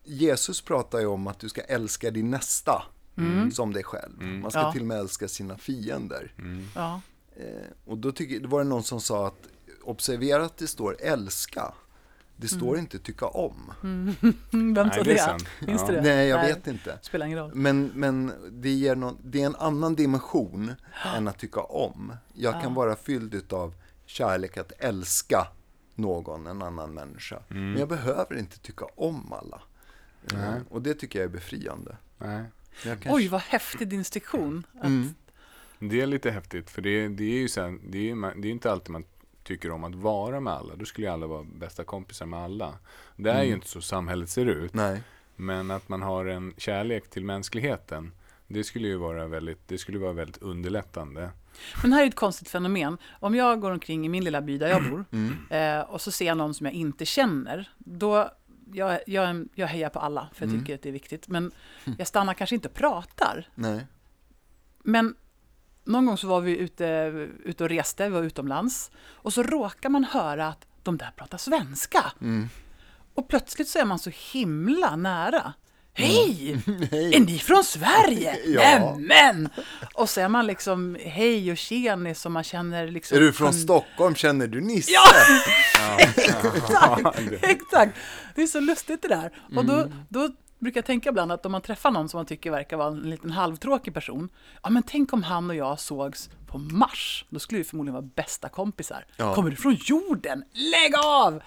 [0.04, 2.84] Jesus pratar ju om att du ska älska din nästa
[3.54, 4.22] som dig själv.
[4.22, 4.40] Mm.
[4.42, 4.72] Man ska Ja.
[4.72, 6.34] till och med älska sina fiender.
[6.38, 6.68] Mm.
[6.76, 7.02] Ja,
[7.36, 9.48] Eh, och då tycker, det var det någon som sa att
[9.84, 11.74] observera att det står älska.
[12.42, 13.74] Det står inte tycka om.
[13.84, 14.16] Mm,
[14.74, 15.66] vem sa Nej, det det?
[15.66, 15.88] Finns Ja.
[15.88, 16.02] det det?
[16.02, 17.00] Nej, jag vet inte.
[17.02, 17.52] Spelar ingen roll.
[17.56, 20.74] Men, men det, ger någon, det är en annan dimension
[21.16, 22.14] än att tycka om.
[22.34, 23.74] Jag kan vara fylld av
[24.06, 25.48] kärlek att älska
[25.96, 27.40] någon, en annan människa.
[27.48, 29.62] Men jag behöver inte tycka om alla.
[30.34, 30.62] Nej.
[30.70, 31.98] Och det tycker jag är befriande.
[32.18, 32.44] Nej.
[32.84, 34.64] Men Jag kan, Oj, vad häftig distinktion.
[34.80, 35.14] Att, Mm.
[35.80, 38.48] Det är lite häftigt, för det, det är ju så här, det är, ju det
[38.48, 39.04] är inte alltid man
[39.44, 40.76] tycker om att vara med alla.
[40.76, 42.74] Då skulle ju alla vara bästa kompisar med alla.
[43.16, 44.74] Det är ju inte så samhället ser ut.
[44.74, 45.04] Nej.
[45.36, 48.12] Men att man har en kärlek till mänskligheten,
[48.48, 51.30] det skulle ju vara väldigt, det skulle vara väldigt underlättande.
[51.84, 52.98] Men här är ett konstigt fenomen.
[53.20, 55.36] Om jag går omkring i min lilla by där jag bor Mm.
[55.50, 58.30] eh, och så ser jag någon som jag inte känner, då
[58.74, 60.62] jag, jag, jag hejar på alla, för jag Mm.
[60.62, 61.28] tycker att det är viktigt.
[61.28, 61.52] Men
[61.98, 63.48] jag stannar kanske inte och pratar.
[63.56, 63.86] Nej.
[64.84, 65.16] Men
[65.86, 66.86] någon gång så var vi ute,
[67.46, 68.92] ute och reste, vi var utomlands.
[69.08, 72.12] Och så råkar man höra att de där pratar svenska.
[72.22, 72.50] Mm.
[73.14, 75.54] Och plötsligt så är man så himla nära.
[75.94, 76.58] Hej!
[76.92, 77.16] Hej.
[77.16, 78.36] Är ni från Sverige?
[78.46, 78.96] Ja.
[78.98, 79.50] Nämen!
[79.94, 83.18] Och så är man liksom hej och tjenis och man känner liksom...
[83.18, 84.16] Är du från han- Stockholm?
[84.16, 84.92] Känner du Nisse?
[84.92, 85.02] Ja!
[86.70, 87.98] Ja, det- Exakt!
[88.36, 89.32] Det är så lustigt det där.
[89.56, 89.94] Och då, Mm.
[90.10, 93.10] då brukar tänka ibland att om man träffar någon som man tycker verkar vara en
[93.10, 94.30] liten halvtråkig person.
[94.64, 97.26] Ja men tänk om han och jag sågs på Mars.
[97.30, 99.06] Då skulle vi förmodligen vara bästa kompisar.
[99.18, 99.36] Ja.
[99.36, 100.44] Kommer du från jorden?
[100.52, 101.42] Lägg av!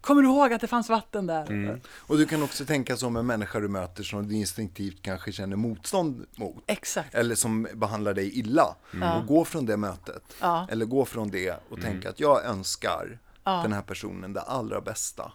[0.00, 1.80] Kommer du ihåg att det fanns vatten där?
[1.96, 5.56] Och du kan också tänka som en människa du möter som du instinktivt kanske känner
[5.56, 6.64] motstånd mot.
[6.66, 7.14] Exakt.
[7.14, 8.76] Eller som behandlar dig illa.
[9.20, 10.36] Och gå från det mötet.
[10.40, 10.66] Ja.
[10.70, 13.62] Eller gå från det och tänka att jag önskar Ja.
[13.62, 15.32] den här personen det allra bästa.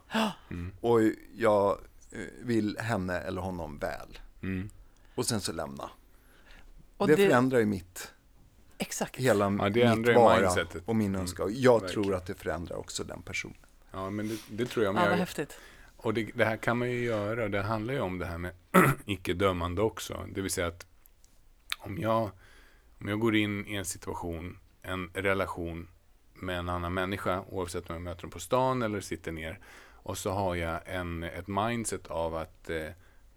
[0.82, 1.00] Och
[1.36, 1.78] jag
[2.42, 4.20] vill henne eller honom väl.
[4.42, 4.70] Mm.
[5.16, 5.90] Och sen så lämna.
[6.98, 8.12] Och det, det, förändrar ju mitt,
[8.78, 9.16] exakt.
[9.18, 10.84] hela Ja, det mitt vara mindsetet.
[10.86, 11.48] och min Mm, önskan.
[11.56, 12.04] Jag verkligen.
[12.04, 13.58] tror att det förändrar också den personen.
[13.92, 14.92] Ja, men det, det tror jag.
[14.92, 15.58] Ja, Men vad jag häftigt.
[15.98, 17.50] och det, det här kan man ju göra.
[17.50, 18.54] Det handlar ju om det här med
[19.06, 20.26] icke-dömande också.
[20.34, 20.86] Det vill säga att
[21.78, 22.32] om jag,
[23.00, 25.88] om jag går in i en situation, en relation
[26.34, 29.60] med en annan människa, oavsett om jag möter dem på stan eller sitter ner,
[30.04, 32.88] och så har jag en, ett mindset av, att, eh,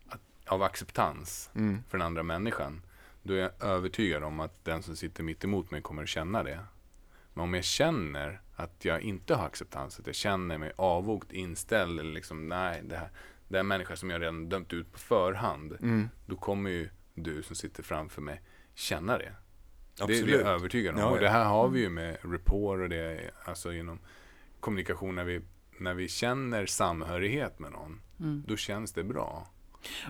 [0.09, 1.83] att, av acceptans Mm.
[1.89, 2.83] för den andra människan,
[3.23, 6.43] då är jag övertygad om att den som sitter mitt emot mig kommer att känna
[6.43, 6.61] det.
[7.35, 12.01] Men om jag känner att jag inte har acceptans, att jag känner mig avogt inställd,
[12.01, 13.09] eller liksom nej, det här,
[13.49, 16.09] det är människa som jag redan dömt ut på förhand, Mm.
[16.27, 18.43] då kommer ju du som sitter framför mig
[18.75, 19.33] känna det.
[19.97, 20.31] Det är Absolut.
[20.41, 21.01] jag övertygad om.
[21.01, 21.21] Ja, Och ja.
[21.21, 23.99] det här har vi ju med rapport och det, alltså genom
[24.61, 25.41] kommunikation när vi,
[25.81, 28.45] när vi känner samhörighet med någon, Mm.
[28.47, 29.47] då känns det bra.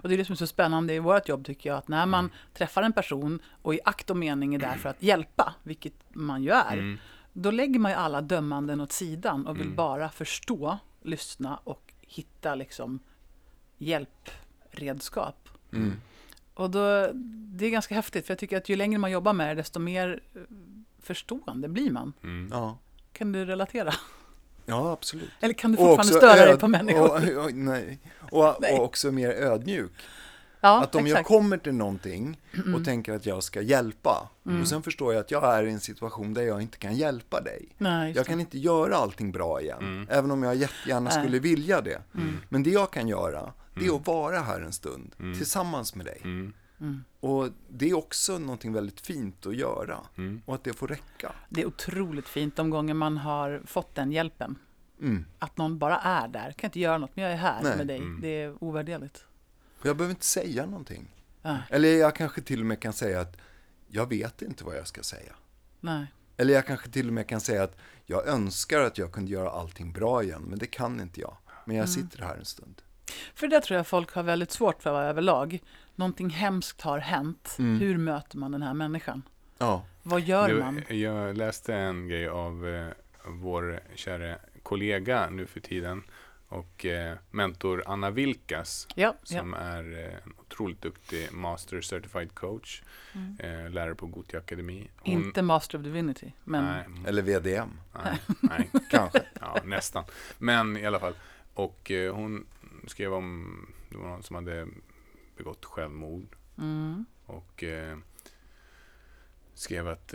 [0.03, 2.07] Och det är det som är så spännande i vårt jobb tycker jag, att när
[2.07, 5.95] man träffar en person och i akt och mening är där för att hjälpa, vilket
[6.15, 6.99] man ju är, Mm.
[7.33, 9.77] då lägger man ju alla dömanden åt sidan och vill Mm.
[9.77, 12.99] bara förstå, lyssna och hitta liksom
[13.79, 15.49] hjälpredskap.
[15.73, 15.93] Mm.
[16.55, 17.11] Och då,
[17.57, 19.79] det är ganska häftigt, för jag tycker att ju längre man jobbar med det, desto
[19.81, 20.41] mer eh,
[20.99, 22.13] förstående blir man.
[22.23, 22.49] Mm.
[22.53, 22.79] Ja.
[23.13, 23.93] Kan du relatera?
[24.67, 25.31] Ja, absolut.
[25.41, 27.39] Eller kan du fortfarande störa dig på människor?
[27.39, 27.99] Och, och, nej.
[28.31, 28.79] Och, Nej.
[28.79, 29.93] och också mer ödmjuk.
[30.61, 31.29] ja, att om jag exakt.
[31.29, 32.41] kommer till någonting
[32.77, 34.61] och tänker att jag ska hjälpa Mm.
[34.61, 37.41] och sen förstår jag att jag är i en situation där jag inte kan hjälpa
[37.41, 37.69] dig.
[37.79, 40.07] Nej, Jag kan inte göra allting bra igen, Mm.
[40.11, 41.13] även om jag jättegärna Nej.
[41.23, 42.03] skulle vilja det.
[42.15, 42.37] Mm.
[42.49, 45.39] Men det jag kan göra, det är att vara här en stund Mm.
[45.39, 46.21] tillsammans med dig.
[46.81, 46.93] Mm.
[46.93, 47.05] Mm.
[47.21, 50.43] Och det är också någonting väldigt fint att göra Mm.
[50.45, 51.33] och att det får räcka.
[51.49, 54.59] Det är otroligt fint de gånger man har fått den hjälpen.
[55.01, 55.25] Mm.
[55.39, 56.53] Att någon bara är där.
[56.53, 57.77] Kan inte göra något, men jag är här Nej.
[57.77, 57.97] med dig.
[57.97, 58.21] Mm.
[58.21, 59.25] Det är ovärderligt.
[59.81, 61.09] Och jag behöver inte säga någonting.
[61.43, 61.59] Nej.
[61.71, 63.37] Eller jag kanske till och med kan säga att
[63.89, 65.33] jag vet inte vad jag ska säga.
[65.81, 66.07] Nej.
[66.37, 69.51] Eller jag kanske till och med kan säga att jag önskar att jag kunde göra
[69.51, 71.37] allting bra igen, men det kan inte jag.
[71.65, 72.83] Men jag sitter här en stund.
[73.35, 75.63] För det tror jag folk har väldigt svårt för överlag.
[75.97, 77.57] Någonting hemskt har hänt.
[77.59, 77.81] Mm.
[77.81, 79.23] Hur möter man den här människan?
[79.59, 80.83] Ja, Vad gör Det- man?
[80.89, 82.87] Jag läste en grej av eh,
[83.27, 86.03] vår kära kollega nu för tiden,
[86.49, 89.39] Och eh, mentor Anna Vilkas Ja, ja.
[89.41, 92.83] som är eh, en otroligt duktig Master Certified Coach,
[93.39, 94.89] eh, lärare på Gothia Akademi.
[94.97, 97.69] Hon- Inte Master of Divinity, men Nej, Eller VDM,
[98.05, 98.71] nej, nej.
[98.91, 99.23] kanske.
[99.41, 100.05] Ja, nästan.
[100.39, 101.15] Men i alla fall.
[101.55, 102.47] Och eh, hon
[102.87, 104.67] skrev om, det var någon som hade
[105.37, 106.37] begått självmord.
[106.59, 107.99] mm, Och eh,
[109.55, 110.15] skrev att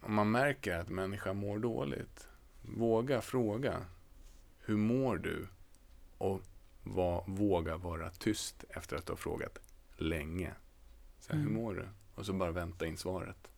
[0.00, 2.28] om man märker att människan mår dåligt,
[2.62, 3.86] våga fråga.
[4.58, 5.46] Hur mår du?
[6.18, 6.40] Och
[6.82, 9.58] var, våga vara tyst efter att du har frågat
[9.96, 10.54] länge.
[11.20, 11.48] Så här, Mm.
[11.54, 11.88] Hur mår du?
[12.14, 13.50] Och så bara vänta in svaret.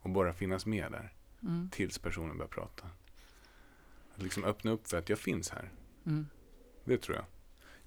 [0.00, 1.12] Och bara finnas med där
[1.42, 2.86] mm, tills personen börjar prata.
[4.14, 5.70] Att liksom öppna upp för att jag finns här.
[6.06, 6.26] mm.
[6.84, 7.24] Det tror jag.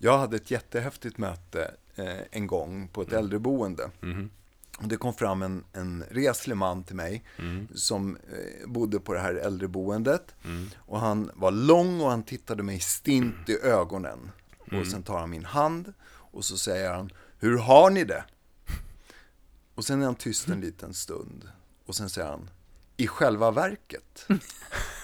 [0.03, 3.91] Jag hade ett jättehäftigt möte eh, en gång på ett äldreboende.
[4.01, 4.29] Mhm.
[4.77, 7.67] Och det kom fram en, en reslig man till mig Mm.
[7.75, 10.35] som eh, bodde på det här äldreboendet.
[10.45, 10.69] Mm.
[10.77, 14.31] Och han var lång och han tittade mig stint i ögonen.
[14.79, 18.23] Och sen tar han min hand och så säger han, hur har ni det?
[19.75, 21.49] Och sen är han tyst en liten stund.
[21.85, 22.49] Och sen säger han,
[22.97, 24.27] i själva verket.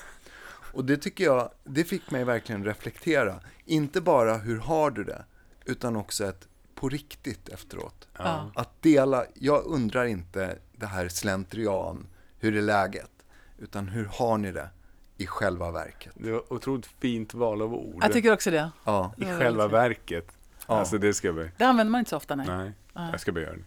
[0.77, 3.39] Och det tycker jag, det fick mig verkligen reflektera.
[3.65, 5.25] Inte bara hur har du det,
[5.65, 8.07] utan också ett på riktigt efteråt.
[8.17, 8.51] Ja.
[8.55, 12.07] Att dela, jag undrar inte det här slentrian,
[12.39, 13.11] hur är läget?
[13.57, 14.69] Utan hur har ni det
[15.17, 16.13] i själva verket?
[16.15, 18.03] Det var otroligt fint val av ord.
[18.03, 18.71] Jag tycker också det.
[18.83, 20.37] Ja, I Ja, själva verket.
[20.67, 20.79] Ja.
[20.79, 21.51] Alltså det ska vi.
[21.57, 22.47] Det använder man inte så ofta, nej.
[22.47, 22.73] Nej,
[23.11, 23.63] jag ska börja göra det.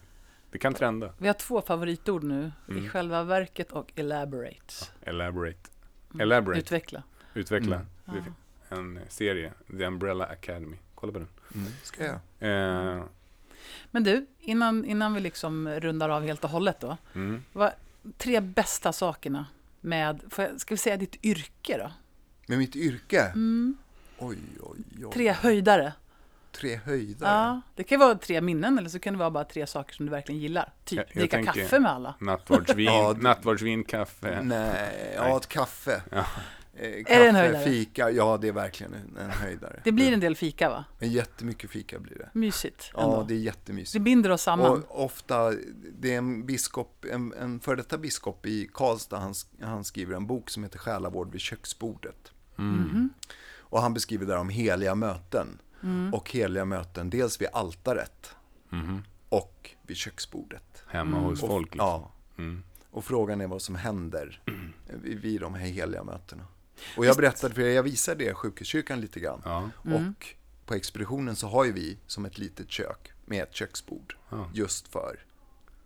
[0.51, 1.13] Det kan trenda.
[1.17, 2.51] Vi har två favoritord nu.
[2.69, 2.85] Mm.
[2.85, 4.73] I själva verket och elaborate.
[5.01, 5.70] Elaborate.
[6.13, 6.21] Mm.
[6.21, 6.59] Elaborate.
[6.59, 7.03] Utveckla.
[7.33, 7.81] Utveckla.
[8.07, 8.23] Mm.
[8.69, 9.53] En serie.
[9.77, 10.77] The Umbrella Academy.
[10.95, 11.27] Kolla på den.
[11.55, 12.15] mm, ska jag.
[12.39, 13.03] Eh,
[13.91, 16.97] Men du, innan, innan vi liksom rundar av helt och hållet då.
[17.13, 17.43] mm.
[17.53, 17.71] Vad,
[18.17, 19.45] tre bästa sakerna
[19.81, 21.91] med, jag, ska vi säga ditt yrke då?
[22.45, 23.21] Med mitt yrke?
[23.21, 23.77] Mm.
[24.17, 25.11] Oj, oj, oj.
[25.13, 25.93] Tre höjdare.
[26.51, 27.29] Tre höjdare.
[27.29, 30.05] Ja, det kan vara tre minnen eller så kan det vara bara tre saker som
[30.05, 30.73] du verkligen gillar.
[30.85, 32.15] Typ Jag- jag dricka kaffe med alla.
[32.19, 34.41] Nattvardsvin, Ja, det- nattvardsvin, kaffe.
[34.43, 36.01] Nej, ja, ett kaffe.
[36.11, 36.25] Ja.
[36.73, 37.63] Eh, det en kaffe, höjdare?
[37.63, 39.81] fika, ja det är verkligen en, höjdare.
[39.83, 40.85] Det blir en del fika va?
[40.99, 42.29] Men jättemycket fika blir det.
[42.33, 43.23] Mysigt Ja, ändå.
[43.23, 44.03] det är Det jättemysigt.
[44.03, 44.71] binder oss samman.
[44.83, 45.51] Och ofta,
[45.99, 50.27] det är en biskop, en, en före detta biskop i Karlstad, han, han skriver en
[50.27, 52.31] bok som heter Själavård vid köksbordet.
[52.55, 53.09] Mhm.
[53.59, 55.47] Och han beskriver där om heliga möten.
[55.83, 56.13] Mm.
[56.13, 58.35] Och heliga möten, dels vid altaret
[58.69, 59.03] Mhm.
[59.29, 60.83] och vid köksbordet.
[60.87, 61.65] Hemma hos Och, folk.
[61.73, 61.87] Liksom.
[61.87, 62.63] Ja, Mm.
[62.91, 64.41] och frågan är vad som händer
[65.03, 66.43] vid, vid de här heliga mötena.
[66.97, 69.41] Och jag berättade för er, jag visade det i sjukhuskyrkan lite grann.
[69.45, 69.69] Ja.
[69.95, 74.17] Och på expeditionen så har ju vi som ett litet kök med ett köksbord.
[74.29, 74.49] Ja.
[74.53, 75.25] Just för,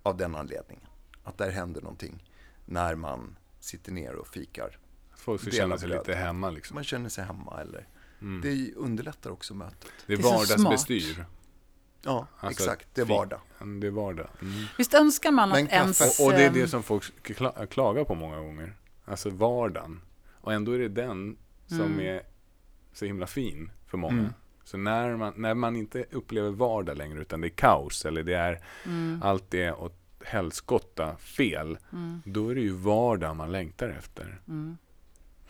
[0.03, 0.85] av den anledningen.
[1.23, 2.23] Att där händer någonting
[2.65, 4.77] när man sitter ner och fikar.
[5.15, 6.75] Folk ska känna sig lite hemma liksom.
[6.75, 7.87] Man känner sig hemma eller.
[8.25, 8.41] Mm.
[8.41, 9.91] Det underlättar också mötet.
[10.07, 11.25] Det är Det vardagsbestyr.
[12.01, 12.87] Ja, Alltså, exakt.
[12.93, 13.39] Det är vardag.
[13.81, 14.27] Det är vardag.
[14.41, 14.53] Mm.
[14.77, 16.19] Visst önskar man Men att ens...
[16.19, 18.73] Och, och det är det ehm, som folk kla- klagar på många gånger.
[19.05, 20.01] Alltså vardagen.
[20.41, 21.99] Och ändå är det den som Mm.
[21.99, 22.21] är
[22.93, 24.13] så himla fin för många.
[24.19, 24.33] Mm.
[24.63, 28.33] Så när man, när man inte upplever vardag längre utan det är kaos eller det
[28.33, 31.77] är mm, allt är åt helskotta fel.
[31.91, 34.41] mm, Då är det ju vardag man längtar efter.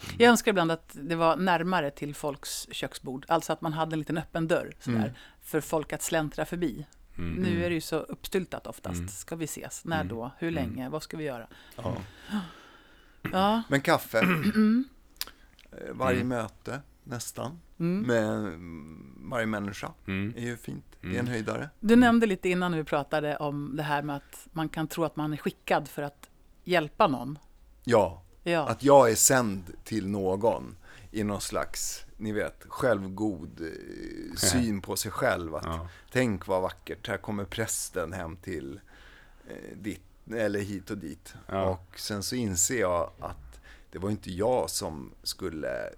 [0.03, 0.15] Mm.
[0.19, 3.25] Jag önskar ibland att det var närmare till folks köksbord.
[3.27, 5.11] Alltså att man hade en liten öppen dörr sådär, Mm.
[5.41, 6.85] för folk att släntra förbi.
[7.17, 7.33] Mm.
[7.43, 8.97] Nu är det ju så uppstyltat oftast.
[8.97, 9.07] Mm.
[9.07, 9.85] Ska vi ses?
[9.85, 10.07] När Mm.
[10.07, 10.31] då?
[10.37, 10.63] Hur Mm.
[10.63, 10.89] länge?
[10.89, 11.47] Vad ska vi göra?
[11.75, 11.97] Ja.
[13.31, 13.61] Ja.
[13.69, 14.21] Men kaffe.
[15.71, 16.27] Eh, Varje Mm.
[16.27, 17.59] möte, nästan.
[17.79, 18.01] Mm.
[18.01, 19.91] Med mm, varje människa.
[20.07, 20.33] Mm.
[20.37, 20.85] är ju fint.
[21.01, 21.19] Det är Mm.
[21.19, 21.69] en höjdare.
[21.79, 25.03] Du nämnde lite innan när vi pratade om det här med att man kan tro
[25.03, 26.29] att man är skickad för att
[26.63, 27.39] hjälpa någon.
[27.83, 28.67] Ja, Ja.
[28.67, 30.75] att jag är sänd till någon
[31.11, 35.55] i någon slags, ni vet, självgod eh, syn på sig själv.
[35.55, 35.87] Att Ja.
[36.11, 38.79] tänk vad vackert, här kommer prästen hem till
[39.49, 40.01] eh, ditt,
[40.33, 41.33] eller hit och dit.
[41.47, 41.63] Ja.
[41.69, 43.59] Och sen så inser jag att
[43.91, 45.89] det var inte jag som skulle,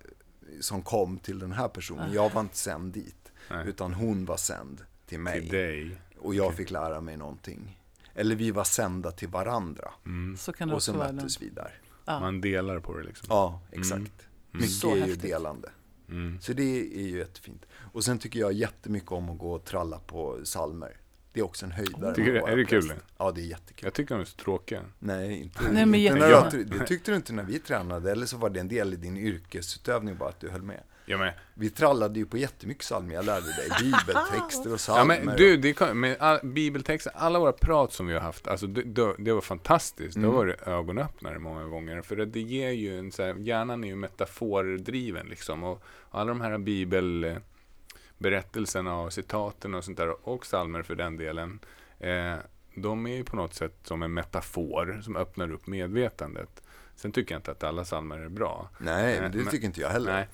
[0.62, 2.14] som kom till den här personen.
[2.14, 3.68] Jag var inte sänd dit, Nej.
[3.68, 5.41] utan hon var sänd till mig.
[5.41, 6.02] Till dig.
[6.20, 7.80] Och jag fick lära mig någonting.
[8.16, 9.91] Eller vi var sända till varandra.
[10.06, 10.38] Mm.
[10.38, 11.82] Så kan det Och så möttes vi där.
[12.08, 12.20] Ja.
[12.20, 13.28] Man delar på det liksom.
[13.30, 14.12] Ja, exakt.
[14.51, 15.70] Mycket Så är ju delande.
[16.10, 16.41] Mm.
[16.41, 17.66] Så det är ju jättefint.
[17.93, 20.97] Och sen tycker jag jättemycket om att gå och tralla på salmer.
[21.34, 22.16] Det är också en höjdare.
[22.16, 22.88] Tycker du- är det kul?
[22.88, 23.01] präst.
[23.18, 23.86] Ja, det är jättekul.
[23.86, 24.82] Jag tycker de är så tråkiga.
[24.99, 28.12] Nej, inte, Nej, men inte jag, det tyckte du inte när vi tränade.
[28.12, 30.84] Eller så var det en del i din yrkesutövning bara att du höll med.
[31.10, 33.16] Ja, men, Vi trallade ju på jättemycket psalmer.
[33.16, 35.22] Jag lärde dig bibeltexter och ja, psalmer.
[35.24, 38.68] men du, det kan, med all, bibeltexter, alla våra prat som vi har haft, alltså
[38.68, 40.14] det, det, det var fantastiskt.
[40.14, 40.32] Det Mm.
[40.36, 42.01] var ögonöppnare många gånger.
[42.01, 45.64] För det, det ger ju en så här, hjärnan är ju metafordriven liksom.
[45.64, 51.60] Och alla de här bibelberättelserna och citaten och sånt där, och psalmer för den delen,
[51.99, 52.36] eh,
[52.76, 56.62] de är ju på något sätt som en metafor som öppnar upp medvetandet.
[56.98, 58.70] Sen tycker jag inte att alla psalmer är bra.
[58.78, 60.14] Nej, det men- tycker inte jag heller.
[60.14, 60.28] Nej,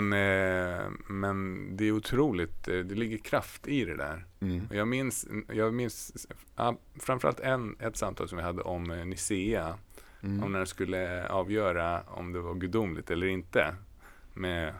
[0.00, 4.26] men, eh, men det är otroligt, eh, det ligger kraft i det där.
[4.40, 4.68] Mm.
[4.72, 6.26] Jag minns, jag minns
[7.00, 9.74] framförallt en, ett samtal som vi hade om eh, Nicea,
[10.22, 10.42] Mm.
[10.44, 13.74] om när det skulle avgöra om det var gudomligt eller inte.
[14.34, 14.74] Med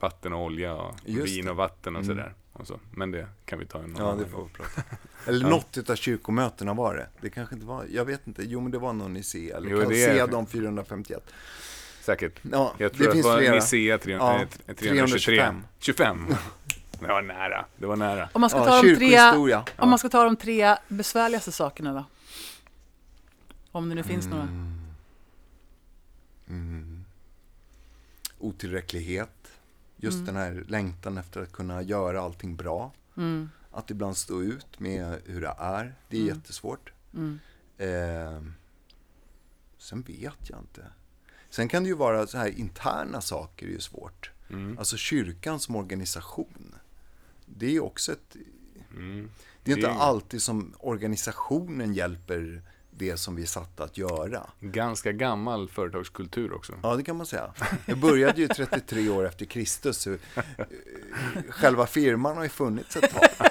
[0.00, 1.50] vatten och olja och Just vin det.
[1.50, 2.16] och vatten och Mm.
[2.16, 2.34] sådär.
[2.60, 2.80] Och så.
[2.90, 4.32] Men det kan vi ta en Ja, annan det gång.
[4.32, 4.82] får vi prata
[5.26, 5.48] Eller Ja.
[5.50, 7.08] något utav kyrkomötena var det.
[7.20, 8.42] Det kanske inte var, jag vet inte.
[8.44, 9.56] Jo, men det var någon Nicea.
[9.56, 11.30] Eller Jo, kan det är- se de 451.
[12.00, 12.40] Säkert.
[12.52, 13.54] Ja, Jag det tror att det finns var flera.
[13.54, 14.88] Nicea 300, Ja, eh, 323.
[14.88, 15.62] 325.
[15.78, 16.26] 25.
[17.00, 17.64] Det var nära.
[17.76, 18.28] Det var nära.
[18.32, 19.64] Om man ska Ja, ta de tre, kyrkohistoria.
[19.76, 22.04] om man ska ta de tre besvärligaste sakerna då?
[23.72, 24.42] Om det nu finns några.
[26.48, 27.04] Mm.
[28.38, 29.30] Otillräcklighet.
[30.02, 30.26] Just Mm.
[30.26, 32.92] den här längtan efter att kunna göra allting bra.
[33.16, 33.50] Mm.
[33.70, 35.94] Att ibland stå ut med hur det är.
[36.08, 36.36] Det är Mm.
[36.36, 36.92] jättesvårt.
[37.14, 37.38] Mm.
[37.78, 38.42] Eh,
[39.78, 40.86] sen vet jag inte.
[41.50, 44.30] Sen kan det ju vara så här interna saker är ju svårt.
[44.50, 44.78] Mm.
[44.78, 46.74] Alltså kyrkan som organisation.
[47.46, 48.36] Det är också ett...
[48.96, 49.30] Mm.
[49.64, 52.62] Det är inte alltid som organisationen hjälper
[53.00, 54.46] det som vi är satta att göra.
[54.60, 56.72] Ganska gammal företagskultur också.
[56.82, 57.50] Ja, det kan man säga.
[57.86, 59.98] Jag började ju 33 år efter Kristus.
[59.98, 60.18] Så, eh,
[61.48, 63.48] själva firman har ju funnits ett tag.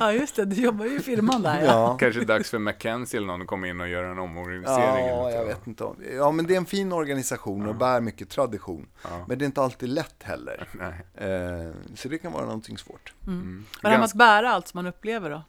[0.00, 0.44] Ja, just det.
[0.44, 1.60] Du jobbar ju i firman där.
[1.60, 1.66] Ja.
[1.66, 5.06] Ja, Kanske dags för McKenzie eller någon att komma in och göra en omorganisering.
[5.06, 5.84] ja jag vet inte.
[5.84, 8.88] om- Ja, men det är en fin organisation och bär mycket tradition.
[9.02, 9.24] Ja.
[9.28, 10.68] Men det är inte alltid lätt heller.
[10.72, 11.28] Nej.
[11.30, 13.12] Eh, Så det kan vara någonting svårt.
[13.26, 13.64] Mm.
[13.76, 15.42] Och det här med att bära allt som man upplever då?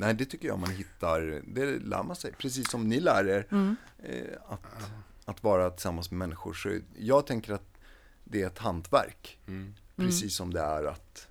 [0.00, 2.32] Nej, det tycker jag man hittar, det lär man sig.
[2.32, 3.76] Precis som ni lär er Mm.
[3.98, 4.66] eh, att,
[5.24, 6.52] att vara tillsammans med människor.
[6.54, 7.78] Så jag tänker att
[8.24, 9.38] det är ett hantverk.
[9.46, 9.74] Mm.
[9.96, 11.28] Precis som det är att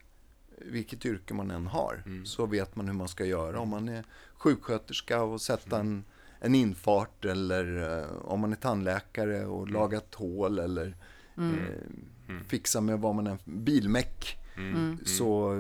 [0.57, 2.26] vilket yrke man än har Mm.
[2.26, 3.59] så vet man hur man ska göra.
[3.59, 4.03] Om man är
[4.34, 6.05] sjuksköterska och sätta en,
[6.39, 10.95] en infart eller eh, om man är tandläkare och laga ett hål eller
[11.38, 11.55] Mm.
[11.59, 14.38] eh, fixa med vad man än, bilmäck.
[14.57, 14.97] Mm.
[15.05, 15.53] Så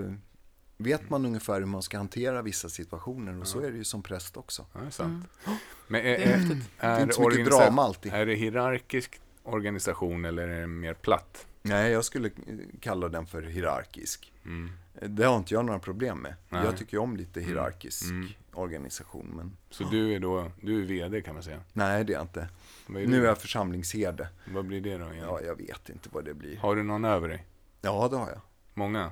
[0.77, 4.03] vet man ungefär hur man ska hantera vissa situationer och så är det ju som
[4.03, 4.65] präst också.
[4.73, 5.25] Ja, det är sant.
[5.45, 5.57] Mm.
[5.87, 6.69] Men är, Det är är, häftigt.
[6.79, 8.13] Det är inte så mycket drama alltid.
[8.13, 11.47] Är det hierarkisk organisation eller är det mer platt?
[11.61, 12.31] Nej, jag skulle
[12.79, 14.33] kalla den för hierarkisk.
[14.45, 14.71] Mm.
[15.01, 16.33] Det har inte jag några problem med.
[16.49, 16.65] Nej.
[16.65, 18.27] Jag tycker om lite hierarkisk Mm.
[18.53, 19.31] organisation.
[19.35, 21.59] Men Så du är då, du är VD kan man säga.
[21.73, 22.39] nej, det är jag inte.
[22.41, 22.47] Är
[22.93, 23.27] Nu är det?
[23.27, 24.27] jag församlingsherde.
[24.53, 25.25] Vad blir det då igen?
[25.27, 26.57] Ja, jag vet inte vad det blir.
[26.57, 27.45] Har du någon över dig?
[27.81, 28.41] Ja, det har jag.
[28.73, 29.11] Många?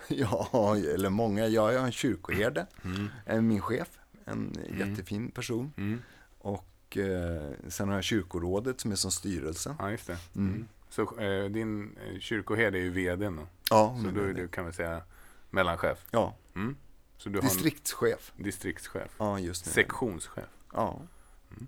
[0.08, 1.46] Ja, eller många.
[1.48, 3.08] Ja, jag har en kyrkoherde, Mm.
[3.26, 3.88] eh, min chef,
[4.24, 5.72] en jättefin person.
[5.76, 6.00] Mm.
[6.38, 9.74] Och eh, sen har jag kyrkorådet som är som styrelsen.
[9.78, 10.18] Ja, just det.
[10.36, 10.48] Mm.
[10.54, 10.68] Mm.
[10.90, 13.46] Så eh, din eh, kyrkoherde är ju VDn då?
[13.70, 15.02] Ja, Så då är du, kan man säga,
[15.50, 15.98] mellanchef?
[16.10, 16.76] ja Mm.
[17.18, 18.32] Så du har distriktschef.
[18.36, 19.10] en distriktschef?
[19.18, 19.72] Ja, just nu.
[19.72, 20.44] Sektionschef?
[20.72, 21.00] Ja,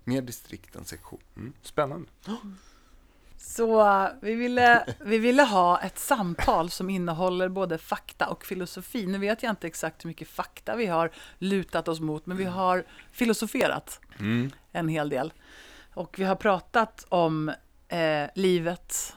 [0.03, 1.19] mer distrikt än sektion.
[1.35, 1.53] Mm.
[1.61, 2.07] Spännande.
[3.41, 9.05] Så vi ville, vi ville ha ett samtal som innehåller både fakta och filosofi.
[9.05, 12.45] Nu vet jag inte exakt hur mycket fakta vi har lutat oss mot, men vi
[12.45, 14.51] har filosoferat Mm.
[14.71, 15.33] en hel del.
[15.93, 17.49] Och vi har pratat om
[17.87, 19.15] eh, livet,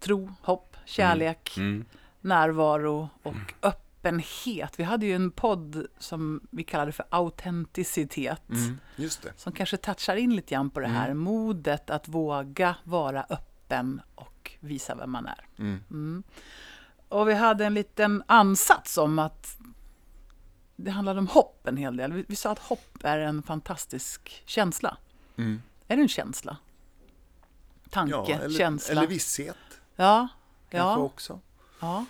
[0.00, 1.84] tro, hopp, kärlek, Mm.
[2.20, 4.72] närvaro och öppenhet.
[4.78, 8.42] Vi hade ju en podd som vi kallade för autenticitet.
[8.96, 9.32] Just det.
[9.36, 13.53] Som kanske touchar in lite grann på det här modet att våga vara öppen
[14.14, 15.46] och visa vem man är.
[15.58, 15.80] Mm.
[15.90, 16.22] Mm.
[17.08, 19.58] Och vi hade en liten ansats om att
[20.76, 22.12] det handlade om hopp en hel del.
[22.12, 24.96] Vi, vi sa att hopp är en fantastisk känsla.
[25.36, 25.62] Mm.
[25.88, 26.56] Är det en känsla?
[27.90, 28.92] Tanke, Ja, eller, känsla.
[29.00, 29.56] eller visshet
[29.96, 30.28] ja,
[30.70, 31.40] kanske ja, också.
[31.80, 32.04] ja.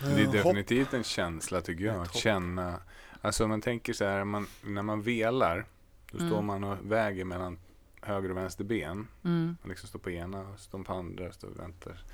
[0.00, 2.80] Det är Eh, definitivt en känsla tycker jag, att känna.
[3.22, 5.66] Alltså man tänker så här, man, när man velar,
[6.10, 6.46] då står Mm.
[6.46, 7.58] man och väger mellan
[8.04, 9.08] höger och vänster ben.
[9.24, 9.56] Mm.
[9.62, 12.04] Man liksom står på ena och står på andra och står och väntar.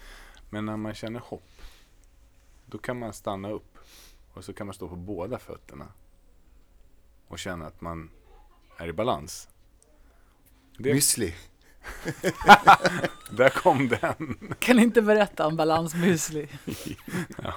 [0.50, 1.62] Men när man känner hopp,
[2.66, 3.78] då kan man stanna upp
[4.32, 5.86] och så kan man stå på båda fötterna
[7.28, 8.10] och känna att man
[8.76, 9.48] är i balans.
[10.78, 11.32] Det, Müsli.
[13.30, 14.54] Där kom den.
[14.58, 16.48] Kan inte berätta om balansmüsli.
[17.42, 17.54] ja.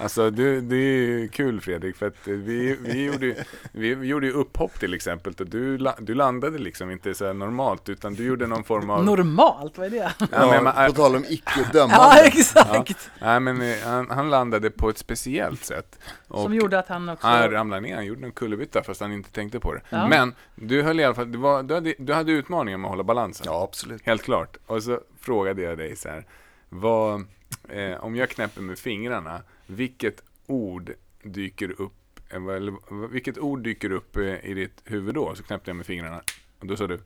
[0.00, 3.34] Alltså du, det är kul Fredrik, för att vi, vi, gjorde,
[3.72, 5.34] vi, gjorde ju upphopp till exempel.
[5.38, 9.04] Och du, du landade liksom inte så normalt, utan du gjorde någon form av...
[9.04, 9.78] Normalt?
[9.78, 10.12] Vad är det?
[10.32, 11.96] Ja, men, på tal om icke-dömande.
[11.96, 13.10] ja, exakt.
[13.20, 13.26] Ja.
[13.26, 15.98] Nej, men eh, han, han, landade på ett speciellt sätt.
[16.28, 17.26] Som gjorde att han också...
[17.26, 19.80] Han ramlade ner, han gjorde en kullerbytta fast han inte tänkte på det.
[19.90, 20.08] Ja.
[20.08, 22.92] Men du höll i alla fall, du, var, du, hade, du hade utmaningen med att
[22.92, 23.46] hålla balansen.
[23.46, 24.06] Ja, absolut.
[24.06, 24.56] Helt klart.
[24.66, 26.26] Och så frågade jag dig så här,
[26.68, 27.24] vad,
[27.68, 30.92] eh, om jag knäpper med fingrarna, vilket ord
[31.22, 35.34] dyker upp, eller vilket ord dyker upp eh, i ditt huvud då?
[35.34, 36.22] Så knäppte jag med fingrarna.
[36.58, 37.00] Och då sa du?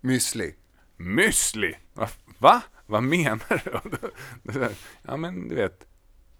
[0.00, 0.54] Müsli.
[0.96, 1.74] Müsli?
[1.94, 2.08] Va?
[2.38, 2.62] Va?
[2.86, 4.68] Vad menar du?
[5.02, 5.86] ja men du vet,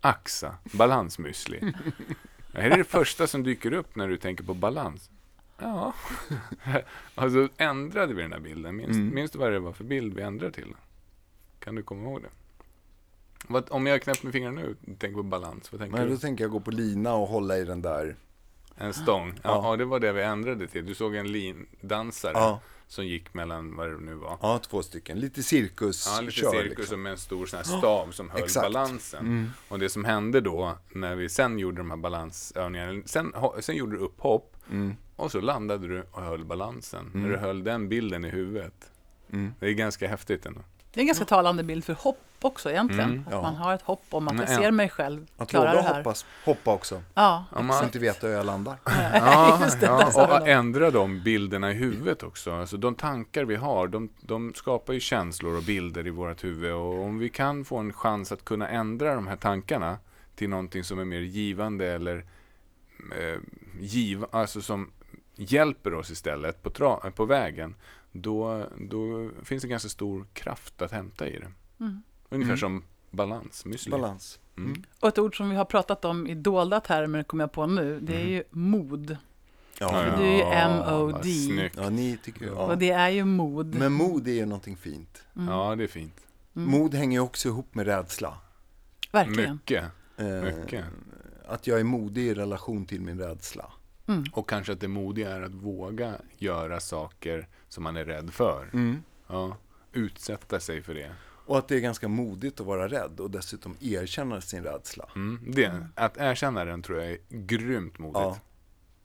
[0.01, 1.75] axa, balansmüsli.
[2.53, 5.11] Är det det första som dyker upp när du tänker på balans?
[5.59, 5.95] Ja.
[7.15, 8.77] alltså ändrade vi den här bilden.
[8.77, 9.15] Minns, mm.
[9.15, 10.75] minns du vad det var för bild vi ändrade till?
[11.59, 12.29] Kan du komma ihåg det?
[13.49, 16.13] Vad, om jag knäpper med fingrarna nu, tänker på balans, vad tänker Nej, du?
[16.13, 18.17] Då tänker jag gå på lina och hålla i den där.
[18.77, 19.41] En stång?
[19.43, 20.87] Ja, ja det var det vi ändrade till.
[20.87, 22.61] Du såg en lindansare ja.
[22.87, 24.39] som gick mellan, vad det nu var?
[24.43, 25.21] Ja, två stycken.
[25.21, 26.07] Lite cirkus.
[26.07, 27.03] Ja, lite cirkus liksom.
[27.03, 28.67] med en stor sån här stav som höll Exakt.
[28.67, 29.27] balansen.
[29.27, 29.51] Mm.
[29.69, 33.97] Och det som hände då, när vi sen gjorde de här balansövningarna, sen, sen gjorde
[33.97, 34.97] du upphopp mm.
[35.17, 37.11] och så landade du och höll balansen.
[37.15, 37.23] Mm.
[37.23, 38.91] När du höll den bilden i huvudet.
[39.33, 39.55] Mm.
[39.61, 40.61] Det är ganska häftigt ändå.
[40.93, 43.11] Det är en ganska talande bild för hopp också egentligen.
[43.11, 43.43] Mm, att ja.
[43.43, 45.91] man har ett hopp om att jag ser mig själv att klara det här.
[45.91, 47.03] Att hoppas, hoppa också.
[47.15, 48.77] Ja, Om man inte vet hur jag landar.
[49.13, 52.53] ja, ja, och ändra de bilderna i huvudet också.
[52.53, 56.73] Alltså de tankar vi har, de, de skapar ju känslor och bilder i vårt huvud.
[56.73, 59.99] Och om vi kan få en chans att kunna ändra de här tankarna
[60.35, 62.17] till någonting som är mer givande eller
[63.19, 63.41] eh,
[63.81, 64.91] giv, alltså som
[65.35, 67.75] hjälper oss istället på, tra, på vägen
[68.13, 71.53] då, då finns det ganska stor kraft att hämta i det.
[71.81, 72.03] Mm.
[72.33, 72.59] Ungefär mm.
[72.59, 73.91] som balans, müsli.
[73.91, 74.39] Balans.
[74.57, 74.71] Mm.
[74.71, 74.83] mm.
[75.01, 78.01] Och ett ord som vi har pratat om i dolda termer, kommer jag på nu,
[78.01, 78.33] det är mm.
[78.33, 79.17] ju mod.
[79.79, 81.71] Ja, ja, det är ju M-O-D.
[81.77, 82.53] Ja, ni tycker ja.
[82.53, 83.75] Och det är ju mod.
[83.75, 85.23] Men mod är ju någonting fint.
[85.37, 85.49] Mm.
[85.49, 86.27] Ja, det är fint.
[86.53, 88.39] Mod hänger ju också ihop med rädsla.
[89.13, 89.53] Verkligen.
[89.53, 89.85] Mycket.
[90.17, 90.85] Eh, Mycket.
[91.47, 93.73] Att jag är modig i relation till min rädsla.
[94.07, 94.25] Mm.
[94.33, 98.71] Och kanske att det modiga är att våga göra saker som man är rädd för.
[98.73, 99.03] Mm.
[99.27, 99.57] Ja,
[99.93, 101.13] utsätta sig för det.
[101.47, 105.09] Och att det är ganska modigt att vara rädd och dessutom erkänna sin rädsla.
[105.17, 108.19] Mm, det, att erkänna den tror jag är grymt modigt.
[108.19, 108.39] Ja.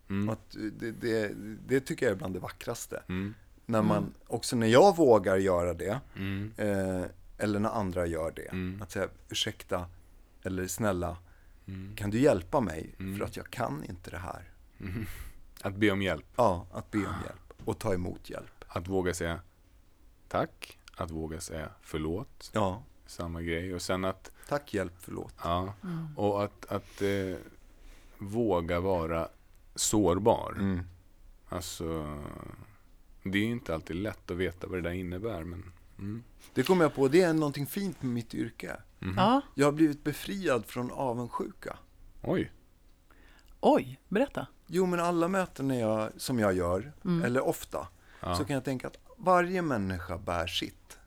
[0.09, 0.29] Mm.
[0.29, 1.31] Att det, det,
[1.67, 3.03] det, tycker jag är bland det vackraste.
[3.09, 3.33] Mm.
[3.65, 4.13] När man, mm.
[4.27, 6.51] också när jag vågar göra det, mm.
[6.57, 7.05] eh,
[7.37, 8.47] eller när andra gör det.
[8.51, 8.81] Mm.
[8.81, 9.85] Att säga ursäkta,
[10.43, 11.17] eller snälla,
[11.95, 12.95] kan du hjälpa mig?
[12.97, 14.43] För att jag kan inte det här.
[15.61, 16.25] Att be om hjälp?
[16.35, 18.65] Ja, att be om hjälp och ta emot hjälp.
[18.67, 19.39] Att våga säga
[20.27, 22.51] tack, att våga säga förlåt.
[22.53, 22.83] Ja.
[23.05, 23.75] Samma grej.
[23.75, 24.31] Och sen att...
[24.47, 25.33] Tack, hjälp, förlåt.
[25.43, 25.73] Ja.
[25.83, 26.17] Mm.
[26.17, 27.37] Och att, att eh,
[28.17, 29.27] våga vara
[29.75, 30.51] sårbar.
[30.59, 30.79] Mm.
[31.49, 32.17] Alltså,
[33.23, 35.43] det är inte alltid lätt att veta vad det där innebär.
[35.43, 36.23] Men, mm.
[36.53, 38.75] Det kommer jag på, det är någonting fint med mitt yrke.
[39.01, 39.41] Mm.
[39.55, 41.77] Jag har blivit befriad från avundsjuka.
[42.21, 42.51] Oj.
[43.59, 44.47] Oj, berätta.
[44.67, 47.23] Jo, men alla möten jag, som jag gör, mm.
[47.23, 47.87] eller ofta,
[48.19, 48.35] ja.
[48.35, 50.97] så kan jag tänka att varje människa bär sitt.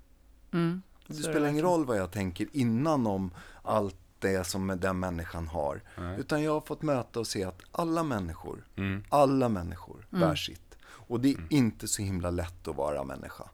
[0.53, 0.83] Mm.
[1.07, 3.31] Det så spelar det ingen roll vad jag tänker innan om
[3.63, 5.83] allt det som den människan har.
[5.99, 6.21] Nej.
[6.21, 9.05] Utan jag har fått möta och se att alla människor, mm.
[9.09, 10.29] alla människor mm.
[10.29, 10.77] bär sitt.
[10.83, 11.47] Och det är mm.
[11.51, 13.45] inte så himla lätt att vara människa.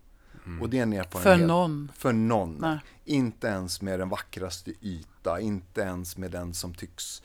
[0.47, 0.63] Mm.
[0.63, 1.41] Och det är en erfarenhet.
[1.41, 1.93] För någon.
[1.95, 2.57] För någon.
[2.61, 2.79] Nej.
[3.05, 7.23] Inte ens med den vackraste yta, inte ens med den som tycks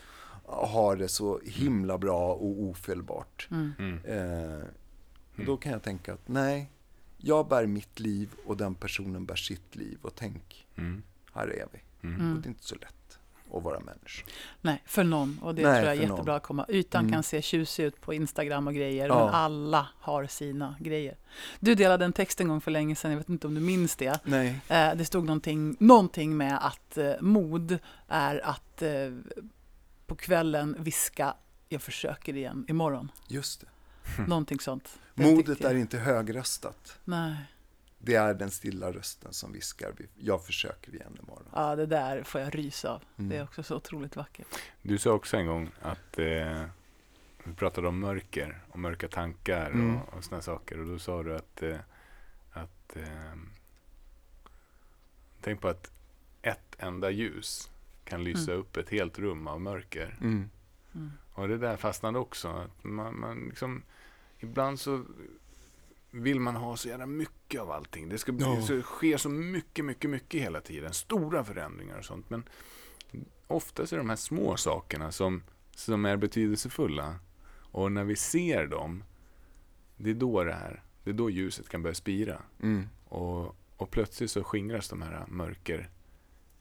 [0.51, 3.47] har det så himla bra och ofelbart.
[3.51, 3.71] Mm.
[3.79, 3.99] mm.
[4.05, 4.65] Eh,
[5.45, 6.71] då kan jag tänka att nej,
[7.22, 9.97] jag bär mitt liv och den personen bär sitt liv.
[10.01, 11.03] Och tänk, mm.
[11.34, 12.07] här är vi.
[12.07, 12.36] Mm.
[12.36, 13.19] Och det är inte så lätt
[13.53, 14.26] att vara människa.
[14.61, 15.39] Nej, för någon.
[15.41, 16.36] Och det nej, tror jag är jättebra någon.
[16.36, 16.65] att komma.
[16.69, 17.11] Ytan mm.
[17.11, 19.26] kan se tjusig ut på Instagram och grejer, ja.
[19.26, 21.17] men alla har sina grejer.
[21.59, 23.95] Du delade en text en gång för länge sedan, jag vet inte om du minns
[23.95, 24.19] det.
[24.24, 24.61] Nej.
[24.67, 28.89] Eh, det stod någonting, någonting med att eh, mod är att eh,
[30.07, 31.36] på kvällen viska
[31.69, 33.11] jag försöker igen imorgon.
[33.28, 33.67] Just det.
[34.28, 34.99] Någonting sånt.
[35.14, 35.70] Modet tycker...
[35.70, 36.99] är inte högröstat.
[37.03, 37.36] Nej.
[38.03, 41.49] Det är den stilla rösten som viskar jag försöker igen imorgon.
[41.53, 43.03] Ja, det där får jag rysa av.
[43.18, 43.30] Mm.
[43.30, 44.47] Det är också så otroligt vackert.
[44.82, 46.66] Du sa också en gång att eh,
[47.43, 49.95] vi pratade om mörker och mörka tankar mm.
[49.95, 50.80] och, och sådana saker.
[50.80, 51.78] Och då sa du att, eh,
[52.51, 53.36] att eh,
[55.41, 55.91] tänk på att
[56.41, 57.70] ett enda ljus
[58.03, 58.62] kan lysa mm.
[58.62, 60.18] upp ett helt rum av mörker.
[60.22, 60.49] Mm.
[60.95, 61.12] Mm.
[61.34, 62.47] Och det där fastnade också.
[62.47, 63.84] Att man, man liksom,
[64.42, 65.06] ibland så
[66.12, 68.10] vill man ha så jävla mycket av allting.
[68.10, 68.62] Det ska bli, Ja.
[68.62, 70.94] så, ske så mycket, mycket, mycket hela tiden.
[70.94, 72.30] Stora förändringar och sånt.
[72.30, 72.44] Men
[73.48, 75.44] oftast är det de här små sakerna som,
[75.76, 77.16] som är betydelsefulla.
[77.72, 79.04] Och när vi ser dem,
[79.98, 82.42] det är då det här, det är då ljuset kan börja spira.
[82.62, 82.88] Mm.
[83.06, 85.89] Och, och plötsligt så skingras de här mörker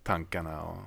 [0.03, 0.83] tankarna och,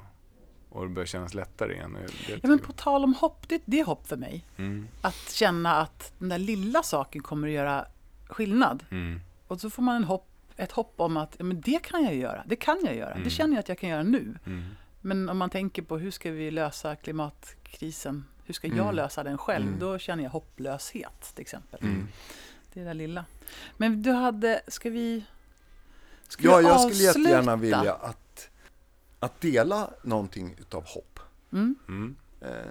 [0.74, 1.97] och det börjar kännas lättare igen.
[2.30, 4.45] Ja, men på tal om hopp, det, det är hopp för mig.
[4.57, 7.86] mm, Att känna att den där lilla saken kommer att göra
[8.28, 8.86] skillnad.
[8.91, 12.03] mm, Och så får man en hopp, ett hopp om att ja, men det kan
[12.03, 12.43] jag göra.
[12.45, 13.11] Det kan jag göra.
[13.11, 13.24] Mm.
[13.24, 14.38] Det känner jag att jag kan göra nu.
[14.45, 14.63] mm,
[15.01, 18.26] Men om man tänker på hur ska vi lösa klimatkrisen?
[18.45, 18.95] Hur ska jag Mm.
[18.95, 19.67] lösa den själv?
[19.67, 19.80] Mm.
[19.80, 21.80] Då känner jag hopplöshet till exempel.
[21.84, 22.07] Mm.
[22.74, 23.26] Det är det där lilla.
[23.78, 25.24] Men du hade, ska vi...
[26.28, 27.55] Ska Ja, jag skulle jättegärna avsluta?
[27.80, 28.49] vilja att,
[29.24, 31.19] att dela någonting utav hopp.
[31.51, 31.76] Mm.
[31.88, 32.65] mm, Eh,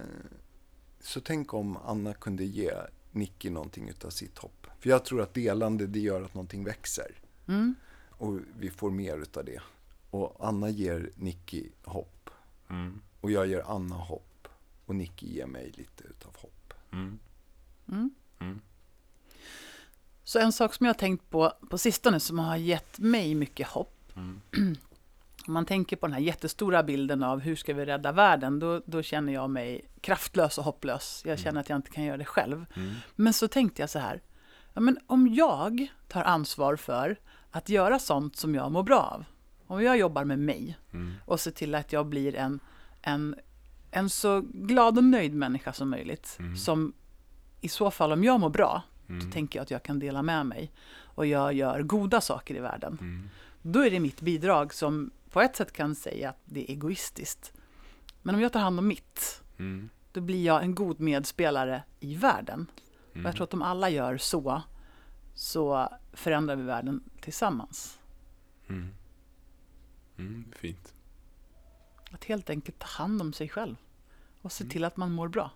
[1.00, 2.72] så tänk om Anna kunde ge
[3.10, 4.66] Nicky någonting utav sitt hopp.
[4.80, 7.14] För jag tror att delande, det gör att någonting växer.
[7.48, 7.74] Mm.
[8.10, 9.62] Och vi får mer utav det.
[10.10, 12.30] Och Anna ger Nicky hopp.
[12.70, 14.48] mm, Och jag ger Anna hopp.
[14.86, 16.74] Och Nicky ger mig lite utav hopp.
[16.92, 17.18] mm,
[17.86, 18.10] Mm.
[18.38, 18.60] mm,
[20.24, 23.68] Så en sak som jag har tänkt på på sistone som har gett mig mycket
[23.68, 24.12] hopp.
[25.44, 28.58] mm, Om man tänker på den här jättestora bilden av hur ska vi rädda världen,
[28.58, 31.22] då, då känner jag mig kraftlös och hopplös.
[31.26, 32.66] Jag känner att jag inte kan göra det själv.
[32.76, 34.22] mm, Men så tänkte jag så här,
[34.74, 37.16] ja, men om jag tar ansvar för
[37.50, 39.24] att göra sånt som jag mår bra av.
[39.66, 42.60] Om jag jobbar med mig mm, och ser till att jag blir en,
[43.02, 43.34] en,
[43.90, 46.36] en så glad och nöjd människa som möjligt.
[46.38, 46.56] Mm.
[46.56, 46.92] Som
[47.60, 50.22] i så fall, om jag mår bra, mm, då tänker jag att jag kan dela
[50.22, 50.72] med mig.
[51.14, 52.98] Och jag gör goda saker i världen.
[53.00, 53.28] mm,
[53.62, 57.52] Då är det mitt bidrag som på ett sätt kan säga att det är egoistiskt.
[58.22, 62.14] Men om jag tar hand om mitt, mm, då blir jag en god medspelare i
[62.16, 62.66] världen.
[63.10, 63.26] Och mm.
[63.26, 64.62] jag tror att om alla gör så,
[65.34, 67.98] så förändrar vi världen tillsammans.
[68.68, 68.88] Mm.
[70.16, 70.94] Mm, fint.
[72.10, 73.76] Att helt enkelt ta hand om sig själv
[74.42, 74.70] och se Mm.
[74.70, 75.50] till att man mår bra.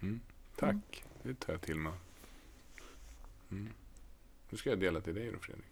[0.00, 0.20] Mm.
[0.56, 1.92] Tack, det tar jag till mig.
[3.50, 3.72] Mm.
[4.50, 5.64] Nu ska jag dela till dig då Fredrik.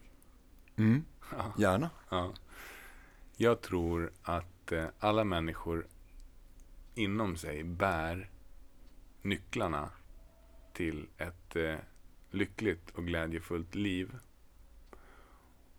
[0.76, 1.04] Mm.
[1.32, 1.54] Ja.
[1.58, 1.90] Gärna.
[2.10, 2.32] Ja.
[3.40, 5.86] Jag tror att eh, alla människor
[6.94, 8.30] inom sig bär
[9.22, 9.90] nycklarna
[10.72, 11.76] till ett eh,
[12.30, 14.18] lyckligt och glädjefullt liv.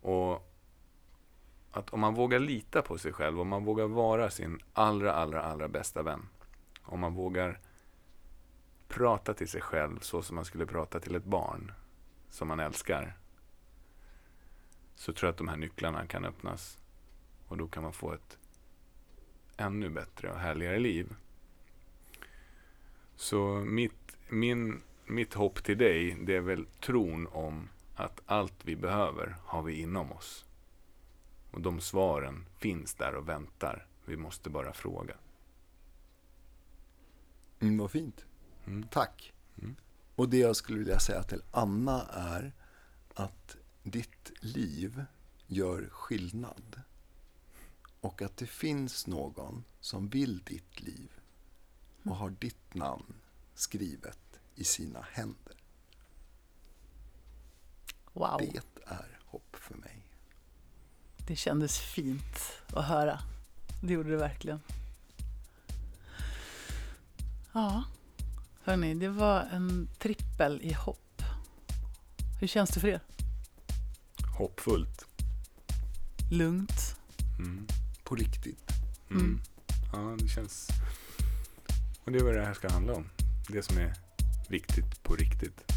[0.00, 0.52] Och
[1.70, 5.42] att om man vågar lita på sig själv, om man vågar vara sin allra, allra,
[5.42, 6.28] allra bästa vän.
[6.82, 7.60] Om man vågar
[8.88, 11.72] prata till sig själv så som man skulle prata till ett barn
[12.30, 13.16] som man älskar.
[14.94, 16.80] Så tror jag att de här nycklarna kan öppnas.
[17.50, 18.38] Och då kan man få ett
[19.56, 21.14] ännu bättre och härligare liv.
[23.16, 28.76] Så mitt, min, mitt hopp till dig, det är väl tron om att allt vi
[28.76, 30.46] behöver har vi inom oss.
[31.50, 33.86] Och de svaren finns där och väntar.
[34.04, 35.14] Vi måste bara fråga.
[37.60, 38.24] Mm, vad fint.
[38.66, 38.82] Mm.
[38.82, 39.32] Tack.
[39.62, 39.76] Mm.
[40.14, 42.52] Och det jag skulle vilja säga till Anna är
[43.14, 45.04] att ditt liv
[45.46, 46.82] gör skillnad.
[48.00, 51.10] Och att det finns någon som vill ditt liv
[52.04, 53.14] och har ditt namn
[53.54, 54.18] skrivet
[54.54, 55.54] i sina händer.
[58.12, 60.02] Wow, Det är hopp för mig.
[61.26, 62.38] det kändes fint
[62.74, 63.20] att höra.
[63.82, 64.60] Det gjorde det verkligen.
[67.52, 67.84] Ja,
[68.62, 71.22] hörni, det var en trippel i hopp.
[72.40, 73.00] Hur känns det för er?
[74.38, 75.06] Hoppfullt.
[76.30, 76.96] Lugnt?
[77.38, 77.66] Mm.
[78.10, 78.70] På riktigt.
[79.10, 79.22] Mm.
[79.22, 79.40] Mm.
[79.92, 80.68] Ja, det känns...
[82.04, 83.10] Och det är vad det här ska handla om.
[83.48, 83.94] Det som är
[84.48, 85.72] viktigt på riktigt.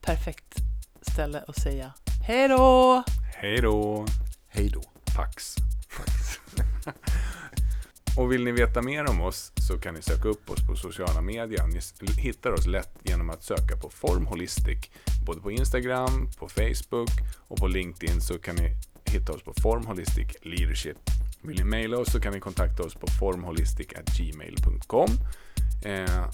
[0.00, 0.54] Perfekt
[1.02, 1.92] ställe att säga
[2.22, 3.02] hej då!
[3.34, 4.06] Hej då!
[4.48, 4.82] Hej då.
[5.16, 5.54] Pax.
[5.96, 6.94] Tack.
[8.18, 11.20] Och vill ni veta mer om oss så kan ni söka upp oss på sociala
[11.20, 11.66] medier.
[12.00, 14.78] Ni hittar oss lätt genom att söka på Form Holistic.
[15.26, 17.10] Både på Instagram, på Facebook
[17.48, 20.98] och på LinkedIn så kan ni hitta oss på Form Holistic Leadership.
[21.42, 25.08] Vill ni mejla oss så kan ni kontakta oss på formholistic.gmail.com.
[25.84, 26.28] Eh,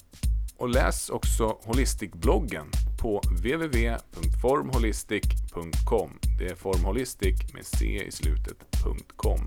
[0.57, 2.67] och läs också Holistic-bloggen
[3.01, 6.11] på www.formholistic.com.
[6.39, 9.47] Det är formholistic med c i slutet.com.